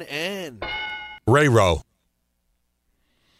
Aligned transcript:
ENN, 0.00 0.62
Ray 1.26 1.48
Rowe. 1.48 1.82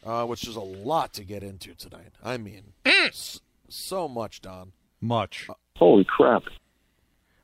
uh, 0.05 0.25
which 0.27 0.47
is 0.47 0.57
a 0.57 0.61
lot 0.61 1.13
to 1.15 1.25
get 1.25 1.43
into 1.43 1.75
tonight. 1.75 2.13
I 2.23 2.37
mean, 2.37 2.73
s- 2.85 3.41
so 3.69 4.09
much, 4.09 4.41
Don. 4.41 4.73
Much. 5.01 5.49
Holy 5.77 6.05
crap. 6.05 6.43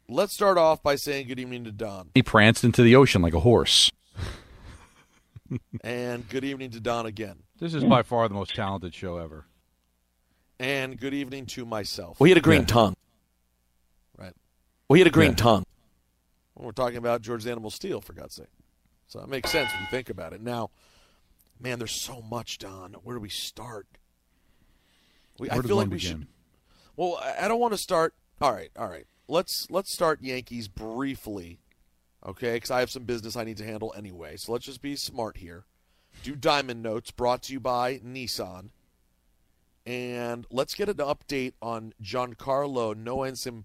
Let's 0.08 0.32
start 0.32 0.56
off 0.58 0.82
by 0.82 0.96
saying 0.96 1.28
good 1.28 1.38
evening 1.40 1.64
to 1.64 1.72
Don, 1.72 2.10
He 2.14 2.22
pranced 2.22 2.64
into 2.64 2.82
the 2.82 2.96
ocean 2.96 3.20
like 3.22 3.34
a 3.34 3.40
horse. 3.40 3.90
and 5.82 6.28
good 6.28 6.44
evening 6.44 6.70
to 6.70 6.80
Don 6.80 7.06
again, 7.06 7.36
This 7.58 7.74
is 7.74 7.84
by 7.84 8.02
far 8.02 8.28
the 8.28 8.34
most 8.34 8.54
talented 8.54 8.94
show 8.94 9.16
ever. 9.18 9.46
and 10.58 10.98
good 10.98 11.14
evening 11.14 11.46
to 11.46 11.64
myself. 11.64 12.18
Well, 12.20 12.26
he 12.26 12.30
had 12.30 12.38
a 12.38 12.42
green 12.42 12.62
Yeah. 12.62 12.66
tongue. 12.66 12.96
Right. 14.16 14.34
Well, 14.88 14.94
he 14.96 15.00
had 15.00 15.06
a 15.06 15.10
green 15.10 15.30
Yeah. 15.30 15.36
tongue. 15.36 15.64
When 16.54 16.66
we're 16.66 16.72
talking 16.72 16.96
about 16.98 17.22
George 17.22 17.44
the 17.44 17.50
Animal 17.52 17.70
Steele, 17.70 18.00
for 18.00 18.12
God's 18.14 18.34
sake. 18.34 18.46
So 19.08 19.20
that 19.20 19.28
makes 19.28 19.50
sense 19.50 19.72
when 19.72 19.80
you 19.80 19.88
think 19.88 20.10
about 20.10 20.32
it. 20.34 20.40
Now, 20.42 20.70
man, 21.58 21.78
there's 21.78 21.92
so 21.92 22.20
much, 22.22 22.58
Don. 22.58 22.92
Where 23.02 23.16
do 23.16 23.20
we 23.20 23.30
start? 23.30 23.86
We, 25.38 25.48
Where 25.48 25.58
I 25.58 25.62
feel 25.62 25.76
like 25.76 25.88
we 25.88 25.96
begin? 25.96 26.18
should. 26.20 26.26
Well, 26.96 27.20
I 27.40 27.48
don't 27.48 27.60
want 27.60 27.72
to 27.72 27.78
start. 27.78 28.14
All 28.40 28.52
right, 28.52 28.70
all 28.76 28.88
right. 28.88 29.06
Let's 29.28 29.70
let's 29.70 29.92
start 29.92 30.22
Yankees 30.22 30.68
briefly, 30.68 31.58
okay? 32.26 32.54
Because 32.54 32.70
I 32.70 32.80
have 32.80 32.90
some 32.90 33.04
business 33.04 33.36
I 33.36 33.44
need 33.44 33.56
to 33.58 33.64
handle 33.64 33.94
anyway. 33.96 34.36
So 34.36 34.52
let's 34.52 34.64
just 34.64 34.82
be 34.82 34.96
smart 34.96 35.38
here. 35.38 35.64
Do 36.22 36.34
Diamond 36.34 36.82
Notes 36.82 37.10
brought 37.10 37.42
to 37.44 37.52
you 37.52 37.60
by 37.60 37.98
Nissan, 37.98 38.70
and 39.86 40.46
let's 40.50 40.74
get 40.74 40.88
an 40.88 40.96
update 40.96 41.52
on 41.62 41.92
Giancarlo 42.02 42.94
Noensim 42.94 43.64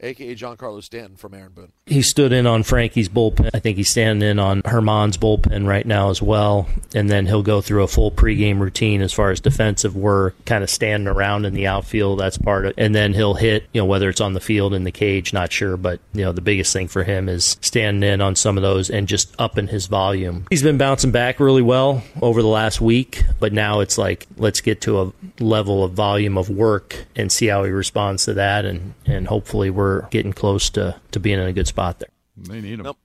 aka 0.00 0.34
Giancarlo 0.34 0.82
Stanton 0.82 1.16
from 1.16 1.34
Aaron 1.34 1.52
Boone. 1.52 1.72
He 1.86 2.02
stood 2.02 2.32
in 2.32 2.46
on 2.46 2.62
Frankie's 2.62 3.08
bullpen. 3.08 3.50
I 3.54 3.58
think 3.58 3.76
he's 3.76 3.90
standing 3.90 4.28
in 4.28 4.38
on 4.38 4.62
Herman's 4.64 5.16
bullpen 5.16 5.66
right 5.66 5.86
now 5.86 6.10
as 6.10 6.22
well. 6.22 6.68
And 6.94 7.10
then 7.10 7.26
he'll 7.26 7.42
go 7.42 7.60
through 7.60 7.82
a 7.82 7.88
full 7.88 8.10
pregame 8.10 8.60
routine 8.60 9.02
as 9.02 9.12
far 9.12 9.30
as 9.30 9.40
defensive 9.40 9.96
work, 9.96 10.36
kind 10.44 10.62
of 10.62 10.70
standing 10.70 11.08
around 11.08 11.46
in 11.46 11.54
the 11.54 11.66
outfield. 11.66 12.20
That's 12.20 12.38
part 12.38 12.66
of 12.66 12.74
And 12.76 12.94
then 12.94 13.14
he'll 13.14 13.34
hit, 13.34 13.64
you 13.72 13.80
know, 13.80 13.86
whether 13.86 14.08
it's 14.08 14.20
on 14.20 14.34
the 14.34 14.40
field, 14.40 14.74
in 14.74 14.84
the 14.84 14.92
cage, 14.92 15.32
not 15.32 15.52
sure. 15.52 15.76
But, 15.76 16.00
you 16.12 16.24
know, 16.24 16.32
the 16.32 16.40
biggest 16.40 16.72
thing 16.72 16.88
for 16.88 17.04
him 17.04 17.28
is 17.28 17.56
standing 17.60 18.08
in 18.08 18.20
on 18.20 18.36
some 18.36 18.56
of 18.56 18.62
those 18.62 18.90
and 18.90 19.08
just 19.08 19.34
upping 19.38 19.68
his 19.68 19.86
volume. 19.86 20.46
He's 20.50 20.62
been 20.62 20.78
bouncing 20.78 21.10
back 21.10 21.40
really 21.40 21.62
well 21.62 22.02
over 22.22 22.42
the 22.42 22.48
last 22.48 22.80
week, 22.80 23.24
but 23.40 23.52
now 23.52 23.80
it's 23.80 23.98
like, 23.98 24.26
let's 24.36 24.60
get 24.60 24.80
to 24.82 25.00
a 25.00 25.12
level 25.40 25.82
of 25.82 25.92
volume 25.92 26.36
of 26.36 26.50
work 26.50 27.06
and 27.16 27.32
see 27.32 27.46
how 27.46 27.64
he 27.64 27.70
responds 27.70 28.24
to 28.26 28.34
that. 28.34 28.64
And, 28.64 28.94
and 29.06 29.26
hopefully 29.26 29.70
we're 29.70 29.87
getting 30.10 30.32
close 30.32 30.70
to, 30.70 31.00
to 31.12 31.20
being 31.20 31.38
in 31.38 31.46
a 31.46 31.52
good 31.52 31.66
spot 31.66 31.98
there. 31.98 32.08
They 32.36 32.60
need 32.60 32.74
him. 32.74 32.82
Nope. 32.82 32.98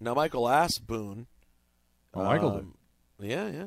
Now, 0.00 0.14
Michael 0.14 0.48
asked 0.48 0.86
Boone. 0.86 1.26
Oh, 2.14 2.24
Michael 2.24 2.50
um, 2.50 2.74
Yeah, 3.20 3.48
yeah. 3.48 3.64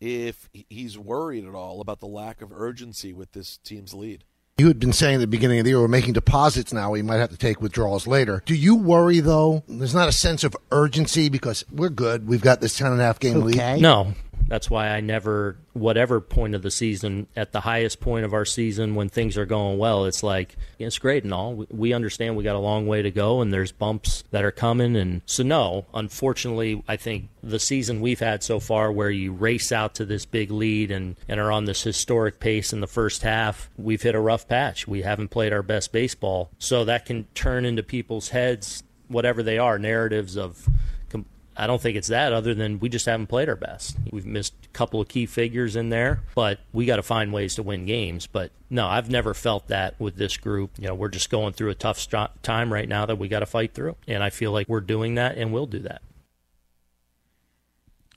If 0.00 0.48
he's 0.52 0.96
worried 0.96 1.44
at 1.44 1.54
all 1.54 1.80
about 1.80 2.00
the 2.00 2.06
lack 2.06 2.40
of 2.40 2.52
urgency 2.52 3.12
with 3.12 3.32
this 3.32 3.58
team's 3.58 3.92
lead. 3.92 4.24
You 4.56 4.66
had 4.66 4.80
been 4.80 4.92
saying 4.92 5.16
at 5.16 5.20
the 5.20 5.26
beginning 5.26 5.58
of 5.60 5.64
the 5.64 5.70
year 5.70 5.80
we're 5.80 5.88
making 5.88 6.14
deposits 6.14 6.72
now. 6.72 6.90
We 6.90 7.02
might 7.02 7.18
have 7.18 7.30
to 7.30 7.36
take 7.36 7.60
withdrawals 7.60 8.06
later. 8.06 8.42
Do 8.44 8.54
you 8.54 8.74
worry 8.74 9.20
though? 9.20 9.62
There's 9.68 9.94
not 9.94 10.08
a 10.08 10.12
sense 10.12 10.42
of 10.42 10.56
urgency 10.72 11.28
because 11.28 11.64
we're 11.70 11.90
good. 11.90 12.26
We've 12.26 12.40
got 12.40 12.60
this 12.60 12.76
ten 12.76 12.92
and 12.92 13.00
a 13.00 13.04
half 13.04 13.20
game 13.20 13.40
lead. 13.40 13.80
No, 13.80 14.14
that's 14.48 14.70
why 14.70 14.88
I 14.88 15.00
never, 15.00 15.56
whatever 15.74 16.20
point 16.20 16.54
of 16.54 16.62
the 16.62 16.70
season, 16.70 17.26
at 17.36 17.52
the 17.52 17.60
highest 17.60 18.00
point 18.00 18.24
of 18.24 18.32
our 18.32 18.44
season 18.44 18.94
when 18.94 19.08
things 19.08 19.36
are 19.36 19.46
going 19.46 19.78
well, 19.78 20.06
it's 20.06 20.22
like, 20.22 20.56
it's 20.78 20.98
great 20.98 21.24
and 21.24 21.32
all. 21.32 21.66
We- 21.70 21.98
understand 21.98 22.36
we 22.36 22.44
got 22.44 22.54
a 22.54 22.60
long 22.60 22.86
way 22.86 23.02
to 23.02 23.10
go 23.10 23.40
and 23.40 23.52
there's 23.52 23.72
bumps 23.72 24.22
that 24.30 24.44
are 24.44 24.50
coming. 24.50 24.94
And 24.94 25.22
so, 25.26 25.42
no, 25.42 25.86
unfortunately, 25.94 26.82
I 26.86 26.96
think 26.96 27.28
the 27.42 27.58
season 27.58 28.00
we've 28.00 28.20
had 28.20 28.42
so 28.42 28.60
far 28.60 28.92
where 28.92 29.10
you 29.10 29.32
race 29.32 29.72
out 29.72 29.94
to 29.96 30.04
this 30.04 30.24
big 30.24 30.50
lead 30.50 30.90
and, 30.90 31.16
and 31.26 31.40
are 31.40 31.50
on 31.50 31.64
this 31.64 31.82
historic 31.82 32.40
pace 32.40 32.72
in 32.72 32.80
the 32.80 32.86
first 32.86 33.22
half, 33.22 33.68
we've 33.76 34.02
hit 34.02 34.14
a 34.14 34.20
rough 34.20 34.46
patch. 34.46 34.86
We 34.86 35.02
haven't 35.02 35.28
played 35.28 35.52
our 35.52 35.62
best 35.62 35.92
baseball. 35.92 36.50
So 36.58 36.84
that 36.84 37.04
can 37.04 37.24
turn 37.34 37.64
into 37.64 37.82
people's 37.82 38.28
heads, 38.28 38.82
whatever 39.08 39.42
they 39.42 39.58
are, 39.58 39.78
narratives 39.78 40.36
of, 40.36 40.68
I 41.60 41.66
don't 41.66 41.82
think 41.82 41.96
it's 41.96 42.08
that 42.08 42.32
other 42.32 42.54
than 42.54 42.78
we 42.78 42.88
just 42.88 43.06
haven't 43.06 43.26
played 43.26 43.48
our 43.48 43.56
best. 43.56 43.96
We've 44.12 44.24
missed 44.24 44.54
a 44.64 44.68
couple 44.68 45.00
of 45.00 45.08
key 45.08 45.26
figures 45.26 45.74
in 45.74 45.88
there, 45.88 46.22
but 46.36 46.60
we 46.72 46.86
got 46.86 46.96
to 46.96 47.02
find 47.02 47.32
ways 47.32 47.56
to 47.56 47.64
win 47.64 47.84
games. 47.84 48.28
But 48.28 48.52
no, 48.70 48.86
I've 48.86 49.10
never 49.10 49.34
felt 49.34 49.66
that 49.66 49.98
with 49.98 50.16
this 50.16 50.36
group. 50.36 50.70
You 50.78 50.86
know, 50.86 50.94
we're 50.94 51.08
just 51.08 51.30
going 51.30 51.54
through 51.54 51.70
a 51.70 51.74
tough 51.74 51.98
st- 51.98 52.42
time 52.44 52.72
right 52.72 52.88
now 52.88 53.06
that 53.06 53.18
we 53.18 53.26
got 53.26 53.40
to 53.40 53.46
fight 53.46 53.74
through. 53.74 53.96
And 54.06 54.22
I 54.22 54.30
feel 54.30 54.52
like 54.52 54.68
we're 54.68 54.80
doing 54.80 55.16
that 55.16 55.36
and 55.36 55.52
we'll 55.52 55.66
do 55.66 55.80
that. 55.80 56.00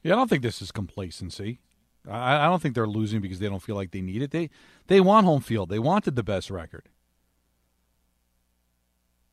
Yeah, 0.04 0.14
I 0.14 0.18
don't 0.18 0.30
think 0.30 0.44
this 0.44 0.62
is 0.62 0.72
complacency. 0.72 1.60
I, 2.08 2.46
I 2.46 2.46
don't 2.46 2.62
think 2.62 2.76
they're 2.76 2.88
losing 2.88 3.22
because 3.22 3.40
they 3.40 3.50
don't 3.50 3.62
feel 3.62 3.76
like 3.76 3.90
they 3.90 4.02
need 4.02 4.22
it. 4.22 4.32
They 4.32 4.50
they 4.88 5.02
want 5.02 5.26
home 5.26 5.42
field. 5.42 5.70
They 5.70 5.80
wanted 5.80 6.16
the 6.16 6.24
best 6.24 6.50
record, 6.50 6.90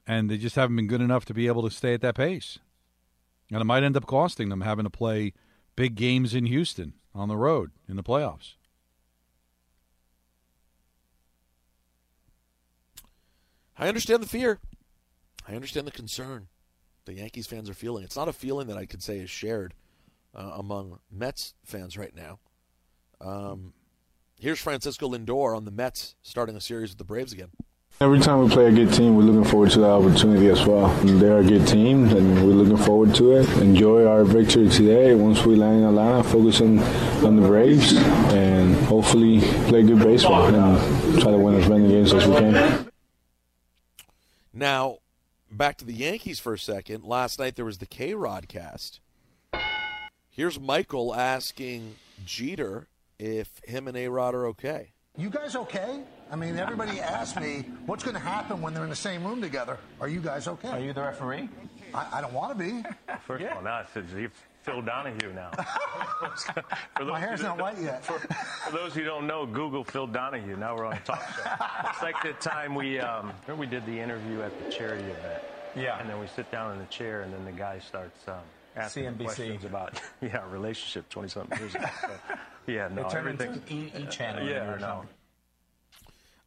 and 0.06 0.30
they 0.30 0.36
just 0.36 0.56
haven't 0.56 0.76
been 0.76 0.86
good 0.86 1.00
enough 1.00 1.24
to 1.26 1.34
be 1.34 1.46
able 1.46 1.62
to 1.62 1.74
stay 1.74 1.94
at 1.94 2.02
that 2.02 2.14
pace. 2.14 2.58
And 3.50 3.60
it 3.60 3.64
might 3.64 3.82
end 3.82 3.96
up 3.96 4.06
costing 4.06 4.48
them 4.48 4.60
having 4.60 4.84
to 4.84 4.90
play 4.90 5.32
big 5.76 5.94
games 5.94 6.34
in 6.34 6.46
Houston 6.46 6.94
on 7.14 7.28
the 7.28 7.36
road 7.36 7.70
in 7.88 7.96
the 7.96 8.02
playoffs. 8.02 8.54
I 13.78 13.88
understand 13.88 14.22
the 14.22 14.28
fear. 14.28 14.58
I 15.46 15.54
understand 15.54 15.86
the 15.86 15.92
concern 15.92 16.48
the 17.08 17.14
Yankees 17.14 17.46
fans 17.46 17.70
are 17.70 17.74
feeling. 17.74 18.04
It's 18.04 18.16
not 18.16 18.28
a 18.28 18.32
feeling 18.34 18.66
that 18.66 18.76
I 18.76 18.84
could 18.84 19.02
say 19.02 19.18
is 19.18 19.30
shared 19.30 19.72
uh, 20.34 20.52
among 20.56 20.98
Mets 21.10 21.54
fans 21.64 21.96
right 21.96 22.14
now. 22.14 22.38
Um, 23.20 23.72
here's 24.38 24.58
Francisco 24.58 25.08
Lindor 25.08 25.56
on 25.56 25.64
the 25.64 25.70
Mets 25.70 26.16
starting 26.22 26.54
a 26.54 26.60
series 26.60 26.90
with 26.90 26.98
the 26.98 27.04
Braves 27.04 27.32
again. 27.32 27.48
Every 28.00 28.20
time 28.20 28.44
we 28.44 28.48
play 28.48 28.66
a 28.66 28.70
good 28.70 28.94
team, 28.94 29.16
we're 29.16 29.24
looking 29.24 29.50
forward 29.50 29.72
to 29.72 29.80
that 29.80 29.90
opportunity 29.90 30.48
as 30.50 30.64
well. 30.64 30.86
And 31.00 31.20
they're 31.20 31.38
a 31.38 31.44
good 31.44 31.66
team, 31.66 32.04
and 32.04 32.46
we're 32.46 32.52
looking 32.54 32.76
forward 32.76 33.12
to 33.16 33.32
it. 33.32 33.48
Enjoy 33.58 34.06
our 34.06 34.22
victory 34.22 34.68
today. 34.68 35.16
Once 35.16 35.44
we 35.44 35.56
land 35.56 35.78
in 35.80 35.84
Atlanta, 35.84 36.22
focus 36.22 36.60
on, 36.60 36.78
on 37.24 37.34
the 37.34 37.42
Braves, 37.44 37.94
and 37.96 38.76
hopefully 38.84 39.40
play 39.66 39.82
good 39.82 39.98
baseball 39.98 40.46
and 40.46 41.20
try 41.20 41.32
to 41.32 41.38
win 41.38 41.56
as 41.56 41.68
many 41.68 41.88
games 41.88 42.14
as 42.14 42.24
we 42.24 42.36
can. 42.36 42.88
Now, 44.52 44.98
back 45.50 45.76
to 45.78 45.84
the 45.84 45.92
Yankees 45.92 46.38
for 46.38 46.54
a 46.54 46.58
second. 46.58 47.02
Last 47.02 47.40
night 47.40 47.56
there 47.56 47.64
was 47.64 47.78
the 47.78 47.86
KayRod 47.86 48.46
Cast. 48.46 49.00
Here's 50.30 50.60
Michael 50.60 51.16
asking 51.16 51.96
Jeter 52.24 52.86
if 53.18 53.60
him 53.64 53.88
and 53.88 53.96
A 53.96 54.06
Rod 54.06 54.36
are 54.36 54.46
okay. 54.46 54.92
You 55.16 55.30
guys 55.30 55.56
okay? 55.56 56.04
I 56.30 56.36
mean, 56.36 56.58
everybody 56.58 57.00
asked 57.00 57.40
me 57.40 57.64
what's 57.86 58.04
going 58.04 58.14
to 58.14 58.20
happen 58.20 58.60
when 58.60 58.74
they're 58.74 58.84
in 58.84 58.90
the 58.90 58.96
same 58.96 59.24
room 59.24 59.40
together. 59.40 59.78
Are 60.00 60.08
you 60.08 60.20
guys 60.20 60.46
okay? 60.48 60.68
Are 60.68 60.78
you 60.80 60.92
the 60.92 61.02
referee? 61.02 61.48
I, 61.94 62.18
I 62.18 62.20
don't 62.20 62.34
want 62.34 62.56
to 62.58 62.64
be. 62.64 62.82
First 63.26 63.44
of 63.44 63.52
all, 63.56 63.62
now 63.62 63.82
it's 63.94 64.12
you're 64.12 64.30
Phil 64.62 64.82
Donahue 64.82 65.32
now. 65.32 65.50
For 66.96 67.04
My 67.04 67.18
hair's 67.18 67.42
not 67.42 67.58
white 67.58 67.80
yet. 67.80 68.04
For, 68.04 68.18
for 68.18 68.72
those 68.72 68.92
who 68.94 69.04
don't 69.04 69.26
know, 69.26 69.46
Google 69.46 69.84
Phil 69.84 70.06
Donahue. 70.06 70.56
Now 70.56 70.76
we're 70.76 70.84
on 70.84 70.94
a 70.94 71.00
talk 71.00 71.22
show. 71.34 71.88
it's 71.88 72.02
like 72.02 72.20
the 72.22 72.34
time 72.34 72.74
we 72.74 72.98
um, 73.00 73.32
we 73.56 73.66
did 73.66 73.86
the 73.86 73.98
interview 73.98 74.42
at 74.42 74.52
the 74.64 74.70
charity 74.70 75.04
event. 75.04 75.42
Yeah. 75.74 75.98
And 75.98 76.10
then 76.10 76.18
we 76.20 76.26
sit 76.26 76.50
down 76.50 76.72
in 76.72 76.78
the 76.78 76.86
chair, 76.86 77.22
and 77.22 77.32
then 77.32 77.44
the 77.46 77.52
guy 77.52 77.78
starts 77.78 78.26
um, 78.28 78.34
asking 78.76 79.04
CNBC. 79.04 79.24
questions 79.24 79.64
about 79.64 80.00
yeah 80.20 80.42
relationship 80.50 81.08
twenty 81.08 81.28
something 81.28 81.58
years 81.58 81.74
ago. 81.74 81.86
So, 82.02 82.10
yeah, 82.66 82.88
no, 82.88 83.06
It 83.06 83.10
turned 83.10 83.28
into 83.28 83.44
everything. 83.46 83.92
E- 83.96 84.02
E 84.02 84.06
channel 84.08 84.46
Yeah, 84.46 84.70
or 84.74 84.78
no. 84.78 85.04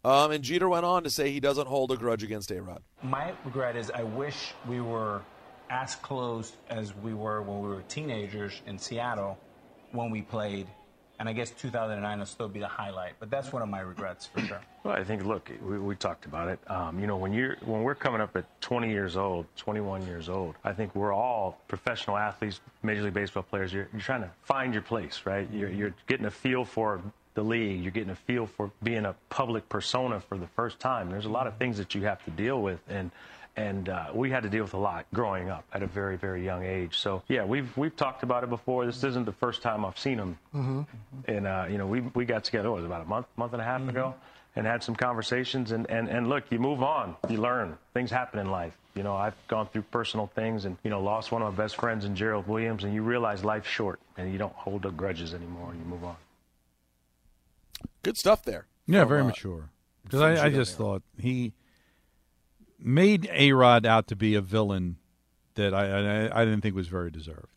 Something. 0.04 0.26
Um, 0.26 0.32
and 0.32 0.44
Jeter 0.44 0.70
went 0.70 0.86
on 0.86 1.04
to 1.04 1.10
say 1.10 1.32
he 1.32 1.40
doesn't 1.40 1.68
hold 1.68 1.92
a 1.92 1.98
grudge 1.98 2.24
against 2.24 2.52
A 2.52 2.62
Rod. 2.62 2.82
My 3.04 3.34
regret 3.46 3.76
is 3.76 3.92
I 3.92 4.04
wish 4.04 4.54
we 4.68 4.82
were 4.82 5.22
as 5.70 5.96
close 5.96 6.52
as 6.70 6.96
we 6.98 7.14
were 7.14 7.42
when 7.42 7.62
we 7.62 7.70
were 7.70 7.82
teenagers 7.84 8.62
in 8.68 8.78
Seattle 8.78 9.38
when 9.92 10.12
we 10.12 10.22
played. 10.22 10.68
And 11.20 11.30
I 11.30 11.34
guess 11.34 11.52
2009 11.52 12.18
will 12.18 12.26
still 12.26 12.48
be 12.48 12.60
the 12.60 12.68
highlight. 12.68 13.14
But 13.20 13.30
that's 13.30 13.54
one 13.54 13.62
of 13.62 13.70
my 13.70 13.82
regrets 13.82 14.26
for 14.26 14.42
sure. 14.42 14.62
Well, 14.84 14.96
I 14.96 15.04
think 15.04 15.24
look, 15.24 15.52
we, 15.64 15.78
we 15.78 15.96
talked 15.96 16.26
about 16.26 16.48
it. 16.48 16.60
Um, 16.66 17.00
you 17.00 17.06
know, 17.06 17.16
when 17.16 17.34
you're 17.34 17.56
when 17.64 17.84
we're 17.84 17.94
coming 17.94 18.20
up 18.20 18.36
at 18.36 18.46
20 18.62 18.90
years 18.90 19.16
old, 19.16 19.46
21 19.58 20.08
years 20.08 20.28
old, 20.28 20.56
I 20.64 20.74
think 20.74 20.96
we're 20.96 21.14
all 21.14 21.62
professional 21.68 22.18
athletes, 22.18 22.62
Major 22.82 23.04
League 23.04 23.14
Baseball 23.14 23.44
players. 23.44 23.72
You're, 23.72 23.88
you're 23.94 24.02
trying 24.02 24.22
to 24.22 24.32
find 24.42 24.74
your 24.74 24.82
place, 24.82 25.22
right? 25.26 25.48
You're, 25.54 25.70
you're 25.70 25.94
getting 26.08 26.26
a 26.26 26.32
feel 26.32 26.66
for 26.66 27.00
the 27.34 27.44
league. 27.44 27.82
You're 27.82 27.92
getting 27.92 28.10
a 28.12 28.16
feel 28.16 28.46
for 28.48 28.72
being 28.84 29.06
a 29.06 29.16
public 29.30 29.68
persona 29.70 30.20
for 30.20 30.38
the 30.38 30.48
first 30.48 30.80
time. 30.80 31.10
There's 31.10 31.26
a 31.26 31.30
lot 31.30 31.48
of 31.48 31.58
things 31.58 31.78
that 31.78 31.96
you 31.96 32.04
have 32.04 32.24
to 32.26 32.32
deal 32.32 32.62
with, 32.62 32.80
and 32.90 33.12
and 33.58 33.90
uh, 33.90 34.06
we 34.14 34.30
had 34.32 34.44
to 34.44 34.50
deal 34.50 34.64
with 34.64 34.74
a 34.74 34.78
lot 34.78 35.06
growing 35.14 35.50
up 35.50 35.66
at 35.74 35.84
a 35.84 35.88
very 35.88 36.18
very 36.18 36.44
young 36.46 36.64
age. 36.64 36.98
So 36.98 37.22
yeah, 37.28 37.44
we've 37.46 37.76
we've 37.78 37.96
talked 37.96 38.24
about 38.24 38.44
it 38.44 38.50
before. 38.50 38.86
This 38.86 39.04
isn't 39.04 39.26
the 39.26 39.34
first 39.34 39.62
time 39.62 39.84
I've 39.86 40.00
seen 40.00 40.18
him 40.18 40.38
Mm-hmm. 40.56 40.82
and 41.28 41.48
uh, 41.48 41.66
you 41.70 41.78
know 41.78 41.88
we 41.88 42.02
we 42.02 42.26
got 42.26 42.44
together 42.44 42.70
what, 42.72 42.78
it 42.78 42.82
was 42.82 42.86
about 42.86 43.02
a 43.02 43.10
month 43.10 43.28
month 43.38 43.54
and 43.54 43.62
a 43.62 43.66
half 43.66 43.88
ago 43.88 44.14
and 44.56 44.66
had 44.68 44.84
some 44.84 44.96
conversations 44.96 45.72
and, 45.72 45.90
and 45.90 46.10
and 46.10 46.28
look 46.28 46.44
you 46.50 46.60
move 46.60 46.84
on 46.84 47.16
you 47.30 47.38
learn 47.38 47.78
things 47.94 48.12
happen 48.12 48.40
in 48.40 48.52
life 48.52 48.78
you 48.96 49.04
know 49.04 49.16
I've 49.16 49.36
gone 49.48 49.68
through 49.68 49.84
personal 49.84 50.28
things 50.28 50.66
and 50.66 50.78
you 50.84 50.90
know 50.90 51.02
lost 51.02 51.32
one 51.32 51.42
of 51.42 51.54
my 51.58 51.64
best 51.64 51.78
friends 51.78 52.04
in 52.06 52.16
Gerald 52.16 52.48
Williams 52.48 52.84
and 52.84 52.94
you 52.94 53.02
realize 53.02 53.44
life's 53.46 53.70
short 53.70 54.00
and 54.18 54.32
you 54.32 54.38
don't 54.38 54.54
hold 54.54 54.82
the 54.82 54.90
grudges 54.92 55.34
anymore 55.34 55.74
you 55.74 55.86
move 55.90 56.04
on 56.04 56.16
Good 58.04 58.18
stuff 58.18 58.44
there. 58.44 58.68
Yeah, 58.88 59.02
from, 59.02 59.10
very 59.10 59.22
uh, 59.22 59.26
mature. 59.26 59.70
Because 60.04 60.22
I, 60.22 60.46
I 60.46 60.50
just 60.50 60.78
thought 60.78 61.04
he 61.18 61.54
made 62.80 63.30
A 63.32 63.52
Rod 63.54 63.86
out 63.86 64.08
to 64.08 64.16
be 64.16 64.36
a 64.36 64.42
villain 64.42 64.98
that 65.56 65.74
I, 65.74 65.86
I 66.28 66.42
I 66.42 66.46
didn't 66.46 66.62
think 66.62 66.76
was 66.76 66.88
very 66.88 67.12
deserved. 67.12 67.48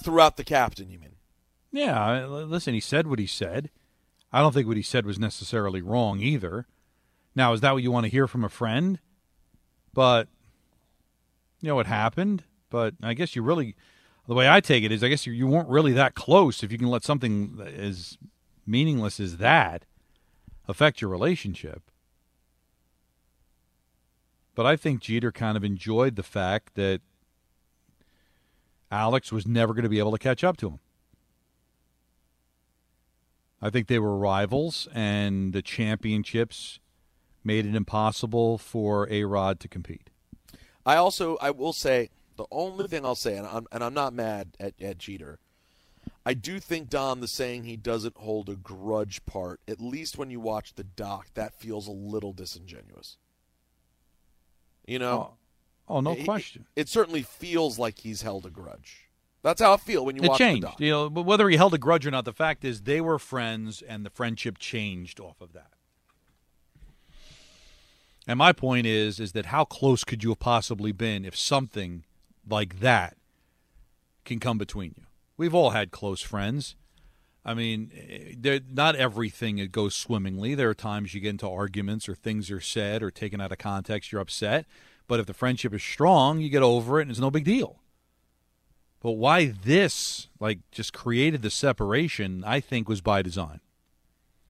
throughout 0.00 0.36
the 0.36 0.44
captain. 0.44 0.90
You 0.90 0.98
mean? 0.98 1.16
Yeah, 1.72 2.26
listen, 2.26 2.74
he 2.74 2.80
said 2.80 3.06
what 3.06 3.18
he 3.18 3.26
said. 3.26 3.70
I 4.32 4.40
don't 4.40 4.52
think 4.52 4.66
what 4.66 4.76
he 4.76 4.82
said 4.82 5.06
was 5.06 5.18
necessarily 5.18 5.82
wrong 5.82 6.20
either. 6.20 6.66
Now, 7.34 7.52
is 7.52 7.60
that 7.60 7.72
what 7.74 7.82
you 7.82 7.92
want 7.92 8.04
to 8.04 8.10
hear 8.10 8.26
from 8.26 8.44
a 8.44 8.48
friend? 8.48 8.98
But 9.92 10.28
you 11.60 11.68
know 11.68 11.74
what 11.76 11.86
happened. 11.86 12.44
But 12.70 12.94
I 13.02 13.14
guess 13.14 13.36
you 13.36 13.42
really, 13.42 13.76
the 14.30 14.36
way 14.36 14.48
I 14.48 14.60
take 14.60 14.84
it 14.84 14.92
is, 14.92 15.02
I 15.02 15.08
guess 15.08 15.26
you, 15.26 15.32
you 15.32 15.48
weren't 15.48 15.68
really 15.68 15.90
that 15.94 16.14
close. 16.14 16.62
If 16.62 16.70
you 16.70 16.78
can 16.78 16.86
let 16.86 17.02
something 17.02 17.60
as 17.76 18.16
meaningless 18.64 19.18
as 19.18 19.38
that 19.38 19.86
affect 20.68 21.00
your 21.00 21.10
relationship. 21.10 21.90
But 24.54 24.66
I 24.66 24.76
think 24.76 25.00
Jeter 25.00 25.32
kind 25.32 25.56
of 25.56 25.64
enjoyed 25.64 26.14
the 26.14 26.22
fact 26.22 26.76
that 26.76 27.00
Alex 28.92 29.32
was 29.32 29.48
never 29.48 29.74
going 29.74 29.82
to 29.82 29.88
be 29.88 29.98
able 29.98 30.12
to 30.12 30.18
catch 30.18 30.44
up 30.44 30.56
to 30.58 30.68
him. 30.68 30.78
I 33.60 33.68
think 33.68 33.88
they 33.88 33.98
were 33.98 34.16
rivals, 34.16 34.86
and 34.94 35.52
the 35.52 35.60
championships 35.60 36.78
made 37.42 37.66
it 37.66 37.74
impossible 37.74 38.58
for 38.58 39.08
A 39.10 39.24
Rod 39.24 39.58
to 39.58 39.66
compete. 39.66 40.08
I 40.86 40.94
also 40.94 41.36
I 41.38 41.50
will 41.50 41.72
say 41.72 42.10
the 42.40 42.46
only 42.50 42.88
thing 42.88 43.04
I'll 43.04 43.14
say, 43.14 43.36
and 43.36 43.46
I'm 43.46 43.66
and 43.70 43.84
I'm 43.84 43.92
not 43.92 44.14
mad 44.14 44.56
at, 44.58 44.72
at 44.80 44.96
Jeter. 44.96 45.38
I 46.24 46.32
do 46.32 46.58
think 46.58 46.88
Don 46.88 47.20
the 47.20 47.28
saying 47.28 47.64
he 47.64 47.76
doesn't 47.76 48.16
hold 48.16 48.48
a 48.48 48.54
grudge 48.56 49.24
part, 49.26 49.60
at 49.68 49.80
least 49.80 50.16
when 50.16 50.30
you 50.30 50.40
watch 50.40 50.72
the 50.74 50.84
doc, 50.84 51.28
that 51.34 51.52
feels 51.54 51.86
a 51.86 51.92
little 51.92 52.32
disingenuous. 52.32 53.18
You 54.86 54.98
know? 54.98 55.36
Oh, 55.88 55.96
oh, 55.96 56.00
no 56.00 56.12
It- 56.12 56.24
question. 56.24 56.66
It, 56.76 56.88
certainly 56.88 57.22
feels 57.22 57.78
like 57.78 57.98
he's 57.98 58.22
held 58.22 58.46
a 58.46 58.50
grudge. 58.50 59.08
That's 59.42 59.60
how 59.60 59.74
I 59.74 59.76
feel 59.76 60.04
when 60.04 60.16
you 60.16 60.22
It 60.22 60.28
watch 60.28 60.38
changed. 60.38 60.62
the 60.62 60.66
doc. 60.68 60.80
You 60.80 60.90
know, 60.90 61.10
but 61.10 61.22
whether 61.22 61.48
he 61.48 61.56
held 61.56 61.74
a 61.74 61.78
grudge 61.78 62.06
or 62.06 62.10
not, 62.10 62.24
the 62.24 62.32
fact 62.32 62.64
is 62.64 62.82
they 62.82 63.00
were 63.00 63.18
friends, 63.18 63.82
and 63.82 64.04
the 64.04 64.10
friendship 64.10 64.58
changed 64.58 65.20
off 65.20 65.40
of 65.40 65.52
that. 65.52 65.72
And 68.26 68.38
my 68.38 68.52
point 68.52 68.86
is, 68.86 69.18
is 69.20 69.32
that 69.32 69.46
how 69.46 69.64
close 69.64 70.04
could 70.04 70.22
you 70.22 70.30
have 70.30 70.38
possibly 70.38 70.92
been 70.92 71.24
if 71.24 71.36
something 71.36 72.04
like 72.48 72.80
that 72.80 73.16
can 74.24 74.38
come 74.38 74.58
between 74.58 74.94
you? 74.96 75.04
We've 75.36 75.54
all 75.54 75.70
had 75.70 75.90
close 75.90 76.20
friends. 76.20 76.76
I 77.44 77.54
mean, 77.54 77.90
not 78.70 78.96
everything 78.96 79.66
goes 79.72 79.94
swimmingly. 79.94 80.54
There 80.54 80.68
are 80.68 80.74
times 80.74 81.14
you 81.14 81.20
get 81.20 81.30
into 81.30 81.48
arguments 81.48 82.08
or 82.08 82.14
things 82.14 82.50
are 82.50 82.60
said 82.60 83.02
or 83.02 83.10
taken 83.10 83.40
out 83.40 83.50
of 83.50 83.58
context. 83.58 84.12
You're 84.12 84.20
upset, 84.20 84.66
but 85.08 85.20
if 85.20 85.26
the 85.26 85.32
friendship 85.32 85.72
is 85.72 85.82
strong, 85.82 86.40
you 86.40 86.50
get 86.50 86.62
over 86.62 86.98
it 86.98 87.02
and 87.02 87.10
it's 87.10 87.20
no 87.20 87.30
big 87.30 87.44
deal. 87.44 87.80
But 89.00 89.12
why 89.12 89.46
this 89.46 90.28
like 90.38 90.58
just 90.70 90.92
created 90.92 91.40
the 91.40 91.50
separation, 91.50 92.44
I 92.44 92.60
think 92.60 92.88
was 92.88 93.00
by 93.00 93.22
design. 93.22 93.60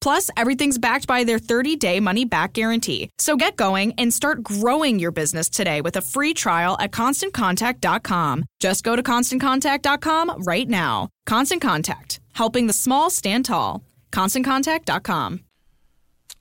Plus, 0.00 0.30
everything's 0.36 0.78
backed 0.78 1.06
by 1.06 1.24
their 1.24 1.38
30 1.38 1.76
day 1.76 2.00
money 2.00 2.24
back 2.24 2.52
guarantee. 2.52 3.10
So 3.18 3.36
get 3.36 3.56
going 3.56 3.94
and 3.98 4.12
start 4.12 4.42
growing 4.42 4.98
your 4.98 5.10
business 5.10 5.48
today 5.48 5.80
with 5.80 5.96
a 5.96 6.02
free 6.02 6.34
trial 6.34 6.76
at 6.80 6.92
constantcontact.com. 6.92 8.44
Just 8.60 8.84
go 8.84 8.96
to 8.96 9.02
constantcontact.com 9.02 10.42
right 10.44 10.68
now. 10.68 11.08
Constant 11.26 11.60
Contact, 11.62 12.20
helping 12.34 12.66
the 12.66 12.72
small 12.72 13.10
stand 13.10 13.44
tall. 13.44 13.82
ConstantContact.com. 14.12 15.40